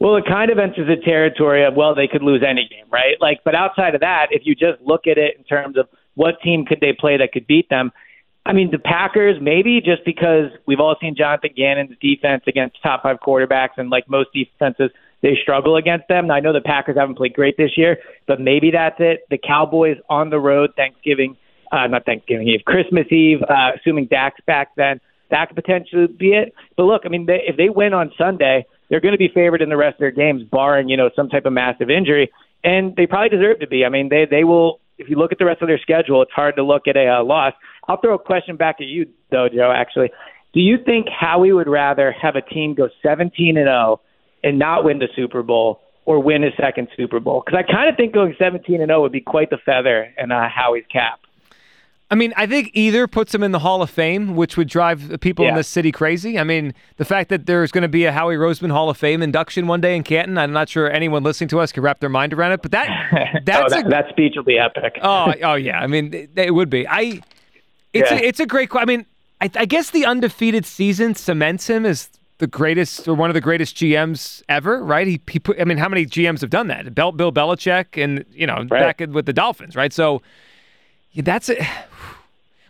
Well, 0.03 0.17
it 0.17 0.25
kind 0.27 0.51
of 0.51 0.59
enters 0.59 0.89
the 0.89 1.01
territory 1.05 1.65
of 1.65 1.75
well, 1.75 1.95
they 1.95 2.09
could 2.09 2.23
lose 2.23 2.43
any 2.43 2.69
game, 2.69 2.87
right? 2.91 3.17
Like, 3.21 3.41
but 3.45 3.55
outside 3.55 3.95
of 3.95 4.01
that, 4.01 4.27
if 4.31 4.43
you 4.45 4.55
just 4.55 4.83
look 4.83 5.07
at 5.07 5.17
it 5.17 5.37
in 5.39 5.45
terms 5.45 5.77
of 5.79 5.89
what 6.15 6.41
team 6.43 6.65
could 6.67 6.81
they 6.81 6.93
play 6.93 7.19
that 7.19 7.33
could 7.33 7.47
beat 7.47 7.69
them, 7.69 7.93
I 8.45 8.53
mean, 8.53 8.73
the 8.73 8.81
Packers 8.81 9.37
maybe 9.41 9.81
just 9.81 10.05
because 10.05 10.51
we've 10.67 10.81
all 10.81 10.97
seen 11.01 11.15
Jonathan 11.17 11.51
Gannon's 11.57 11.97
defense 12.01 12.43
against 12.49 12.83
top 12.83 13.05
five 13.05 13.19
quarterbacks, 13.25 13.77
and 13.77 13.91
like 13.91 14.09
most 14.09 14.31
defenses, 14.35 14.91
they 15.23 15.39
struggle 15.41 15.77
against 15.77 16.09
them. 16.09 16.27
Now, 16.27 16.35
I 16.35 16.41
know 16.41 16.53
the 16.53 16.61
Packers 16.61 16.97
haven't 16.99 17.17
played 17.17 17.35
great 17.35 17.57
this 17.57 17.73
year, 17.77 17.99
but 18.27 18.41
maybe 18.41 18.71
that's 18.73 18.97
it. 18.99 19.21
The 19.31 19.39
Cowboys 19.39 19.97
on 20.11 20.31
the 20.31 20.39
road, 20.39 20.71
Thanksgiving, 20.77 21.37
uh, 21.71 21.87
not 21.87 22.05
Thanksgiving 22.05 22.49
Eve, 22.49 22.61
Christmas 22.67 23.07
Eve, 23.11 23.39
uh, 23.43 23.71
assuming 23.79 24.07
Dak's 24.11 24.41
back 24.47 24.69
then, 24.77 25.01
that 25.31 25.49
could 25.49 25.57
potentially 25.57 26.07
be 26.07 26.33
it. 26.33 26.55
But 26.77 26.85
look, 26.85 27.03
I 27.05 27.09
mean, 27.09 27.27
they, 27.27 27.41
if 27.47 27.57
they 27.57 27.69
win 27.69 27.95
on 27.95 28.13
Sunday, 28.19 28.67
they're 28.91 29.01
going 29.01 29.13
to 29.13 29.19
be 29.19 29.31
favored 29.33 29.63
in 29.63 29.71
the 29.71 29.77
rest 29.77 29.95
of 29.95 30.01
their 30.01 30.11
games, 30.11 30.43
barring 30.51 30.89
you 30.89 30.97
know 30.97 31.11
some 31.17 31.29
type 31.29 31.47
of 31.47 31.53
massive 31.53 31.89
injury, 31.89 32.31
and 32.63 32.95
they 32.97 33.07
probably 33.07 33.31
deserve 33.31 33.61
to 33.61 33.67
be. 33.67 33.85
I 33.85 33.89
mean, 33.89 34.11
they 34.11 34.27
they 34.31 34.45
will. 34.45 34.81
If 34.99 35.09
you 35.09 35.17
look 35.17 35.33
at 35.33 35.39
the 35.39 35.47
rest 35.47 35.63
of 35.63 35.69
their 35.69 35.79
schedule, 35.79 36.21
it's 36.23 36.31
hard 36.33 36.57
to 36.57 36.63
look 36.63 36.87
at 36.87 36.97
a 36.97 37.09
uh, 37.09 37.25
loss. 37.25 37.55
I'll 37.89 37.99
throw 38.01 38.15
a 38.15 38.19
question 38.19 38.57
back 38.57 38.77
at 38.81 38.87
you, 38.87 39.07
though, 39.31 39.49
Joe. 39.49 39.73
Actually, 39.75 40.11
do 40.53 40.61
you 40.61 40.77
think 40.85 41.07
Howie 41.09 41.53
would 41.53 41.67
rather 41.67 42.13
have 42.13 42.37
a 42.37 42.43
team 42.43 42.75
go 42.75 42.89
17 43.03 43.57
and 43.57 43.67
0 43.67 44.01
and 44.43 44.59
not 44.59 44.85
win 44.85 44.99
the 44.99 45.09
Super 45.15 45.43
Bowl 45.43 45.81
or 46.05 46.21
win 46.21 46.43
his 46.43 46.53
second 46.59 46.89
Super 46.97 47.21
Bowl? 47.21 47.43
Because 47.45 47.59
I 47.59 47.71
kind 47.71 47.89
of 47.89 47.97
think 47.97 48.13
going 48.13 48.35
17 48.39 48.81
and 48.81 48.89
0 48.89 49.03
would 49.03 49.13
be 49.13 49.21
quite 49.21 49.51
the 49.51 49.59
feather 49.59 50.13
in 50.19 50.31
uh, 50.31 50.49
Howie's 50.49 50.85
cap. 50.91 51.21
I 52.13 52.15
mean, 52.15 52.35
I 52.37 52.47
think 52.47 52.73
either 52.75 53.09
puts 53.09 53.35
him 53.35 53.43
in 53.43 53.53
the 53.53 53.59
Hall 53.59 53.81
of 53.81 53.89
Fame, 53.89 54.37
which 54.37 54.59
would 54.59 54.69
drive 54.69 55.17
people 55.23 55.47
yeah. 55.47 55.53
in 55.53 55.57
this 55.57 55.67
city 55.67 55.91
crazy. 55.91 56.39
I 56.39 56.45
mean, 56.45 56.75
the 56.99 57.07
fact 57.07 57.31
that 57.31 57.47
there's 57.47 57.73
going 57.73 57.83
to 57.83 57.89
be 57.89 58.05
a 58.05 58.13
Howie 58.13 58.37
Roseman 58.37 58.71
Hall 58.71 58.91
of 58.91 58.99
Fame 58.99 59.23
induction 59.23 59.67
one 59.67 59.81
day 59.81 59.97
in 59.97 60.03
Canton, 60.03 60.37
I'm 60.37 60.53
not 60.53 60.69
sure 60.69 60.93
anyone 60.93 61.23
listening 61.23 61.49
to 61.49 61.61
us 61.61 61.73
can 61.73 61.83
wrap 61.83 62.01
their 62.01 62.11
mind 62.11 62.35
around 62.35 62.53
it. 62.53 62.61
But 62.61 62.73
that 62.73 63.41
that's 63.47 63.73
oh, 63.73 63.77
that, 63.77 63.87
a, 63.87 63.89
that, 63.89 64.09
speech 64.11 64.35
will 64.37 64.45
be 64.45 64.59
epic. 64.59 64.99
oh, 65.01 65.33
oh 65.43 65.55
yeah. 65.55 65.81
I 65.81 65.87
mean, 65.87 66.13
it, 66.13 66.31
it 66.37 66.55
would 66.55 66.69
be. 66.69 66.87
I. 66.87 67.23
It's 67.95 68.11
yeah. 68.11 68.19
a, 68.19 68.23
it's 68.23 68.41
a 68.41 68.47
great. 68.47 68.69
I 68.75 68.85
mean, 68.85 69.07
I, 69.41 69.51
I 69.57 69.65
guess 69.65 69.89
the 69.89 70.05
undefeated 70.05 70.67
season 70.67 71.15
cements 71.15 71.71
him 71.71 71.87
as 71.87 72.11
the 72.39 72.47
greatest 72.47 73.07
or 73.07 73.15
one 73.15 73.31
of 73.31 73.35
the 73.35 73.41
greatest 73.41 73.77
GMs 73.77 74.43
ever, 74.49 74.83
right? 74.83 75.07
He, 75.07 75.21
he 75.31 75.39
put, 75.39 75.61
I 75.61 75.65
mean, 75.65 75.79
how 75.79 75.89
many 75.89 76.07
GMs 76.07 76.41
have 76.41 76.51
done 76.51 76.67
that? 76.69 76.95
Bill, 76.95 77.13
Bill 77.13 77.33
Belichick 77.33 78.03
and, 78.03 78.25
you 78.33 78.47
know, 78.47 78.67
right. 78.69 78.99
back 78.99 79.01
with 79.01 79.27
the 79.27 79.33
Dolphins, 79.33 79.77
right? 79.77 79.93
So 79.93 80.23
yeah, 81.13 81.23
that's 81.23 81.49
it. 81.49 81.63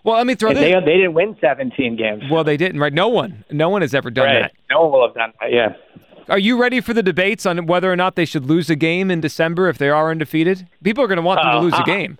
Well, 0.05 0.17
let 0.17 0.27
me 0.27 0.35
throw 0.35 0.53
this. 0.53 0.59
They, 0.59 0.73
they 0.73 0.97
didn't 0.97 1.15
win 1.15 1.37
17 1.41 1.95
games. 1.95 2.25
Well, 2.29 2.43
they 2.43 2.57
didn't, 2.57 2.81
right? 2.81 2.93
No 2.93 3.07
one. 3.07 3.45
No 3.53 3.69
one 3.69 3.83
has 3.83 3.95
ever 3.95 4.11
done 4.11 4.27
right. 4.27 4.43
that. 4.43 4.53
No 4.69 4.83
one 4.83 4.91
will 4.91 5.07
have 5.07 5.15
done 5.15 5.33
that, 5.41 5.53
yeah. 5.53 5.77
Are 6.29 6.41
you 6.41 6.61
ready 6.61 6.81
for 6.81 6.93
the 6.93 7.05
debates 7.05 7.47
on 7.47 7.67
whether 7.67 7.93
or 7.93 7.95
not 7.95 8.17
they 8.17 8.25
should 8.25 8.47
lose 8.47 8.69
a 8.69 8.75
game 8.75 9.13
in 9.13 9.21
December 9.21 9.69
if 9.69 9.79
they 9.79 9.91
are 9.91 10.11
undefeated? 10.11 10.67
People 10.83 11.05
are 11.05 11.07
going 11.07 11.19
to 11.19 11.23
want 11.23 11.41
them 11.41 11.53
to 11.53 11.59
oh, 11.59 11.61
lose 11.61 11.75
uh, 11.75 11.83
a 11.83 11.87
game. 11.87 12.19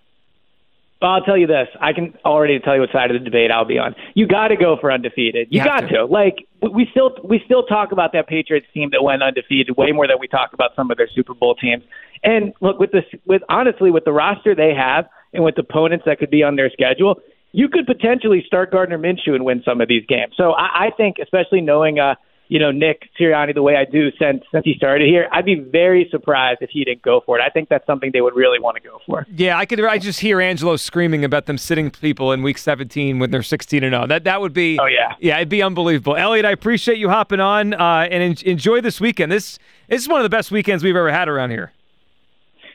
Well, 1.03 1.11
I'll 1.11 1.23
tell 1.23 1.37
you 1.37 1.49
this. 1.49 1.67
I 1.81 1.93
can 1.93 2.15
already 2.25 2.61
tell 2.61 2.77
you 2.77 2.81
what 2.81 2.93
side 2.93 3.11
of 3.11 3.21
the 3.21 3.25
debate 3.25 3.51
I'll 3.51 3.65
be 3.65 3.77
on. 3.77 3.97
You 4.15 4.29
got 4.29 4.49
to 4.49 4.57
go 4.57 4.77
for 4.81 4.93
undefeated. 4.93 5.49
You, 5.51 5.59
You 5.59 5.65
got 5.65 5.81
to. 5.81 5.89
to. 5.89 6.05
Like 6.05 6.47
we 6.61 6.87
still 6.93 7.17
we 7.25 7.43
still 7.45 7.65
talk 7.65 7.91
about 7.91 8.13
that 8.13 8.29
Patriots 8.29 8.69
team 8.73 8.91
that 8.93 9.03
went 9.03 9.21
undefeated 9.21 9.77
way 9.77 9.91
more 9.91 10.07
than 10.07 10.19
we 10.21 10.29
talk 10.29 10.53
about 10.53 10.71
some 10.77 10.93
of 10.93 10.97
their 10.97 11.09
Super 11.13 11.35
Bowl 11.35 11.57
teams. 11.57 11.83
And 12.23 12.53
look 12.61 12.79
with 12.79 12.93
this 12.93 13.05
with 13.27 13.43
honestly 13.49 13.91
with 13.91 14.05
the 14.05 14.13
roster 14.13 14.55
they 14.55 14.73
have 14.75 15.07
and 15.33 15.43
with 15.43 15.59
opponents 15.59 16.05
that 16.07 16.21
could 16.21 16.31
be 16.31 16.45
on 16.45 16.55
their 16.55 16.71
schedule, 16.71 17.21
you 17.51 17.69
could 17.69 17.87
potentially 17.87 18.45
start 18.47 18.71
Gardner 18.71 18.99
Minshew 18.99 19.35
and 19.35 19.45
win 19.45 19.61
some 19.65 19.81
of 19.81 19.89
these 19.89 20.07
games. 20.07 20.35
So 20.37 20.53
I, 20.53 20.87
I 20.87 20.91
think, 20.97 21.17
especially 21.21 21.63
knowing 21.63 21.99
uh, 21.99 22.15
you 22.53 22.59
know 22.59 22.71
Nick 22.71 23.09
Sirianni 23.19 23.55
the 23.55 23.63
way 23.63 23.77
I 23.77 23.87
do 23.87 24.11
since 24.19 24.45
since 24.53 24.63
he 24.63 24.75
started 24.75 25.09
here, 25.09 25.27
I'd 25.33 25.47
be 25.47 25.55
very 25.55 26.07
surprised 26.11 26.59
if 26.61 26.69
he 26.69 26.85
didn't 26.85 27.01
go 27.01 27.23
for 27.25 27.39
it. 27.39 27.43
I 27.43 27.49
think 27.49 27.71
that's 27.71 27.87
something 27.87 28.11
they 28.13 28.21
would 28.21 28.37
really 28.37 28.61
want 28.61 28.77
to 28.77 28.83
go 28.83 29.01
for. 29.07 29.27
Yeah, 29.35 29.57
I 29.57 29.65
could. 29.65 29.83
I 29.83 29.97
just 29.97 30.21
hear 30.21 30.39
Angelo 30.39 30.77
screaming 30.77 31.25
about 31.25 31.47
them 31.47 31.57
sitting 31.57 31.91
people 31.91 32.31
in 32.31 32.43
Week 32.43 32.59
17 32.59 33.19
when 33.19 33.31
they're 33.31 33.43
16 33.43 33.83
and 33.83 33.95
0. 33.95 34.07
That 34.07 34.25
that 34.25 34.43
would 34.43 34.53
be. 34.53 34.79
Oh, 34.79 34.85
yeah. 34.85 35.15
yeah, 35.19 35.37
it'd 35.37 35.49
be 35.49 35.63
unbelievable. 35.63 36.15
Eliot, 36.15 36.45
I 36.45 36.51
appreciate 36.51 36.99
you 36.99 37.09
hopping 37.09 37.41
on 37.41 37.73
uh, 37.73 38.07
and 38.11 38.23
en- 38.23 38.47
enjoy 38.47 38.83
this 38.83 39.01
weekend. 39.01 39.33
This 39.33 39.59
this 39.89 40.03
is 40.03 40.09
one 40.09 40.21
of 40.21 40.25
the 40.25 40.37
best 40.37 40.51
weekends 40.51 40.85
we've 40.85 40.95
ever 40.95 41.11
had 41.11 41.31
around 41.31 41.53
here. 41.53 41.73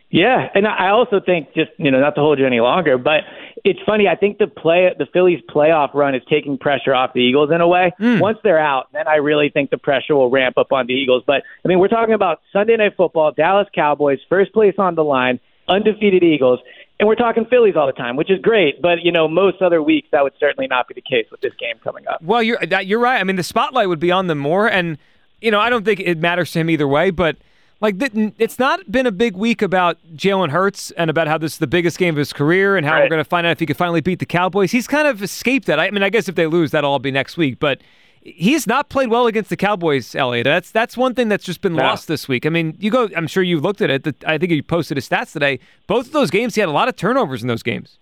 Yeah, 0.09 0.47
and 0.55 0.65
I 0.65 0.89
also 0.89 1.19
think 1.19 1.53
just 1.53 1.71
you 1.77 1.91
know 1.91 1.99
not 1.99 2.15
to 2.15 2.21
hold 2.21 2.39
you 2.39 2.45
any 2.45 2.61
longer, 2.61 2.97
but 2.97 3.21
it's 3.65 3.79
funny. 3.85 4.07
I 4.07 4.15
think 4.15 4.37
the 4.37 4.47
play 4.47 4.89
the 4.97 5.05
Phillies 5.11 5.41
playoff 5.49 5.93
run 5.93 6.15
is 6.15 6.21
taking 6.29 6.57
pressure 6.57 6.95
off 6.95 7.11
the 7.13 7.19
Eagles 7.19 7.51
in 7.53 7.59
a 7.59 7.67
way. 7.67 7.91
Hmm. 7.97 8.19
Once 8.19 8.37
they're 8.41 8.59
out, 8.59 8.87
then 8.93 9.05
I 9.07 9.15
really 9.15 9.49
think 9.49 9.69
the 9.69 9.77
pressure 9.77 10.15
will 10.15 10.29
ramp 10.29 10.57
up 10.57 10.71
on 10.71 10.87
the 10.87 10.93
Eagles. 10.93 11.23
But 11.27 11.43
I 11.63 11.67
mean, 11.67 11.79
we're 11.79 11.89
talking 11.89 12.13
about 12.13 12.41
Sunday 12.53 12.77
Night 12.77 12.93
Football, 12.95 13.33
Dallas 13.33 13.67
Cowboys, 13.75 14.19
first 14.29 14.53
place 14.53 14.75
on 14.77 14.95
the 14.95 15.03
line, 15.03 15.41
undefeated 15.67 16.23
Eagles, 16.23 16.61
and 16.99 17.07
we're 17.07 17.15
talking 17.15 17.45
Phillies 17.45 17.75
all 17.75 17.85
the 17.85 17.93
time, 17.93 18.15
which 18.15 18.31
is 18.31 18.39
great. 18.41 18.81
But 18.81 19.03
you 19.03 19.11
know, 19.11 19.27
most 19.27 19.61
other 19.61 19.83
weeks 19.83 20.07
that 20.13 20.23
would 20.23 20.33
certainly 20.39 20.67
not 20.67 20.87
be 20.87 20.93
the 20.93 21.01
case 21.01 21.27
with 21.29 21.41
this 21.41 21.53
game 21.59 21.75
coming 21.83 22.07
up. 22.07 22.21
Well, 22.21 22.41
you're 22.41 22.59
that, 22.65 22.87
you're 22.87 22.99
right. 22.99 23.19
I 23.19 23.25
mean, 23.25 23.35
the 23.35 23.43
spotlight 23.43 23.89
would 23.89 23.99
be 23.99 24.11
on 24.11 24.27
them 24.27 24.37
more, 24.37 24.67
and 24.71 24.97
you 25.41 25.51
know, 25.51 25.59
I 25.59 25.69
don't 25.69 25.83
think 25.83 25.99
it 25.99 26.17
matters 26.17 26.51
to 26.53 26.59
him 26.59 26.69
either 26.69 26.87
way. 26.87 27.11
But 27.11 27.35
like, 27.79 27.95
it's 28.39 28.57
not 28.59 28.91
been 28.91 29.05
a 29.05 29.11
big 29.11 29.35
week 29.35 29.61
about 29.61 29.97
Jalen 30.15 30.49
Hurts 30.49 30.91
and 30.91 31.09
about 31.09 31.27
how 31.27 31.37
this 31.37 31.53
is 31.53 31.57
the 31.59 31.67
biggest 31.67 31.97
game 31.97 32.13
of 32.15 32.17
his 32.17 32.33
career, 32.33 32.75
and 32.77 32.85
how 32.85 32.99
we're 32.99 33.09
going 33.09 33.23
to 33.23 33.29
find 33.29 33.45
out 33.45 33.51
if 33.51 33.59
he 33.59 33.65
could 33.65 33.77
finally 33.77 34.01
beat 34.01 34.19
the 34.19 34.25
Cowboys. 34.25 34.71
He's 34.71 34.87
kind 34.87 35.07
of 35.07 35.21
escaped 35.21 35.67
that. 35.67 35.79
I 35.79 35.91
mean, 35.91 36.03
I 36.03 36.09
guess 36.09 36.27
if 36.27 36.35
they 36.35 36.47
lose, 36.47 36.71
that'll 36.71 36.91
all 36.91 36.99
be 36.99 37.11
next 37.11 37.37
week. 37.37 37.59
But 37.59 37.81
he's 38.21 38.67
not 38.67 38.89
played 38.89 39.09
well 39.09 39.27
against 39.27 39.49
the 39.49 39.55
Cowboys, 39.57 40.15
Eliot. 40.15 40.45
That's 40.45 40.71
that's 40.71 40.97
one 40.97 41.13
thing 41.15 41.29
that's 41.29 41.45
just 41.45 41.61
been 41.61 41.75
No. 41.75 41.83
lost 41.83 42.07
this 42.07 42.27
week. 42.27 42.45
I 42.45 42.49
mean, 42.49 42.75
you 42.79 42.89
go. 42.91 43.09
I'm 43.15 43.27
sure 43.27 43.43
you've 43.43 43.63
looked 43.63 43.81
at 43.81 43.89
it. 43.89 44.03
The, 44.03 44.15
I 44.25 44.37
think 44.37 44.51
you 44.51 44.63
posted 44.63 44.97
his 44.97 45.07
stats 45.07 45.31
today. 45.33 45.59
Both 45.87 46.07
of 46.07 46.13
those 46.13 46.29
games, 46.31 46.55
he 46.55 46.61
had 46.61 46.69
a 46.69 46.73
lot 46.73 46.87
of 46.89 46.95
turnovers 46.95 47.41
in 47.41 47.47
those 47.47 47.63
games. 47.63 47.99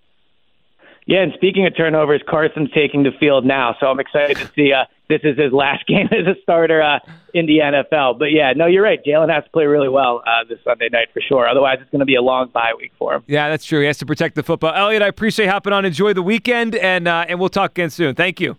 Yeah, 1.05 1.19
and 1.21 1.33
speaking 1.35 1.67
of 1.67 1.77
turnovers, 1.77 2.21
Carson's 2.27 2.71
taking 2.71 3.03
the 3.03 3.12
field 3.19 3.45
now, 3.45 3.75
so 3.79 3.85
I'm 3.88 4.00
excited 4.00 4.38
to 4.38 4.51
see. 4.55 4.74
Uh, 4.74 4.85
this 5.07 5.21
is 5.24 5.38
his 5.38 5.53
last 5.53 5.85
game 5.88 6.07
as 6.12 6.25
a 6.25 6.35
starter 6.41 6.81
uh, 6.81 7.00
in 7.33 7.45
the 7.45 7.59
NFL. 7.59 8.17
But 8.17 8.31
yeah, 8.31 8.53
no, 8.55 8.65
you're 8.65 8.83
right. 8.83 9.00
Jalen 9.05 9.31
has 9.31 9.43
to 9.43 9.50
play 9.51 9.65
really 9.65 9.89
well 9.89 10.24
uh, 10.25 10.43
this 10.50 10.57
Sunday 10.63 10.89
night 10.91 11.09
for 11.13 11.21
sure. 11.21 11.47
Otherwise, 11.47 11.77
it's 11.81 11.91
going 11.91 12.00
to 12.00 12.05
be 12.05 12.15
a 12.15 12.24
long 12.24 12.50
bye 12.50 12.74
week 12.75 12.91
for 12.97 13.13
him. 13.13 13.24
Yeah, 13.27 13.50
that's 13.50 13.65
true. 13.65 13.81
He 13.81 13.85
has 13.85 14.00
to 14.00 14.05
protect 14.05 14.33
the 14.33 14.41
football. 14.41 14.74
Eliot, 14.74 15.03
I 15.03 15.07
appreciate 15.07 15.45
hopping 15.47 15.74
on. 15.74 15.85
Enjoy 15.85 16.13
the 16.13 16.24
weekend, 16.24 16.75
and 16.75 17.07
uh, 17.07 17.25
and 17.27 17.39
we'll 17.39 17.50
talk 17.50 17.71
again 17.71 17.91
soon. 17.91 18.15
Thank 18.15 18.39
you. 18.39 18.57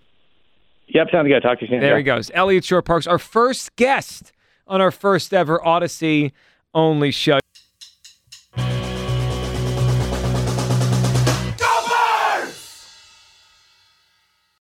Yep, 0.89 1.09
sounds 1.11 1.27
good. 1.27 1.43
Talk 1.43 1.59
to 1.59 1.65
you 1.65 1.69
soon. 1.69 1.81
There 1.81 1.95
Joe. 1.95 1.97
he 1.99 2.03
goes. 2.05 2.31
Eliot 2.33 2.65
Shorr-Parks, 2.65 3.09
our 3.09 3.19
first 3.19 3.75
guest 3.75 4.33
on 4.69 4.81
our 4.81 4.93
first 4.93 5.35
ever 5.35 5.65
Odyssey 5.67 6.33
only 6.73 7.11
show. 7.11 7.41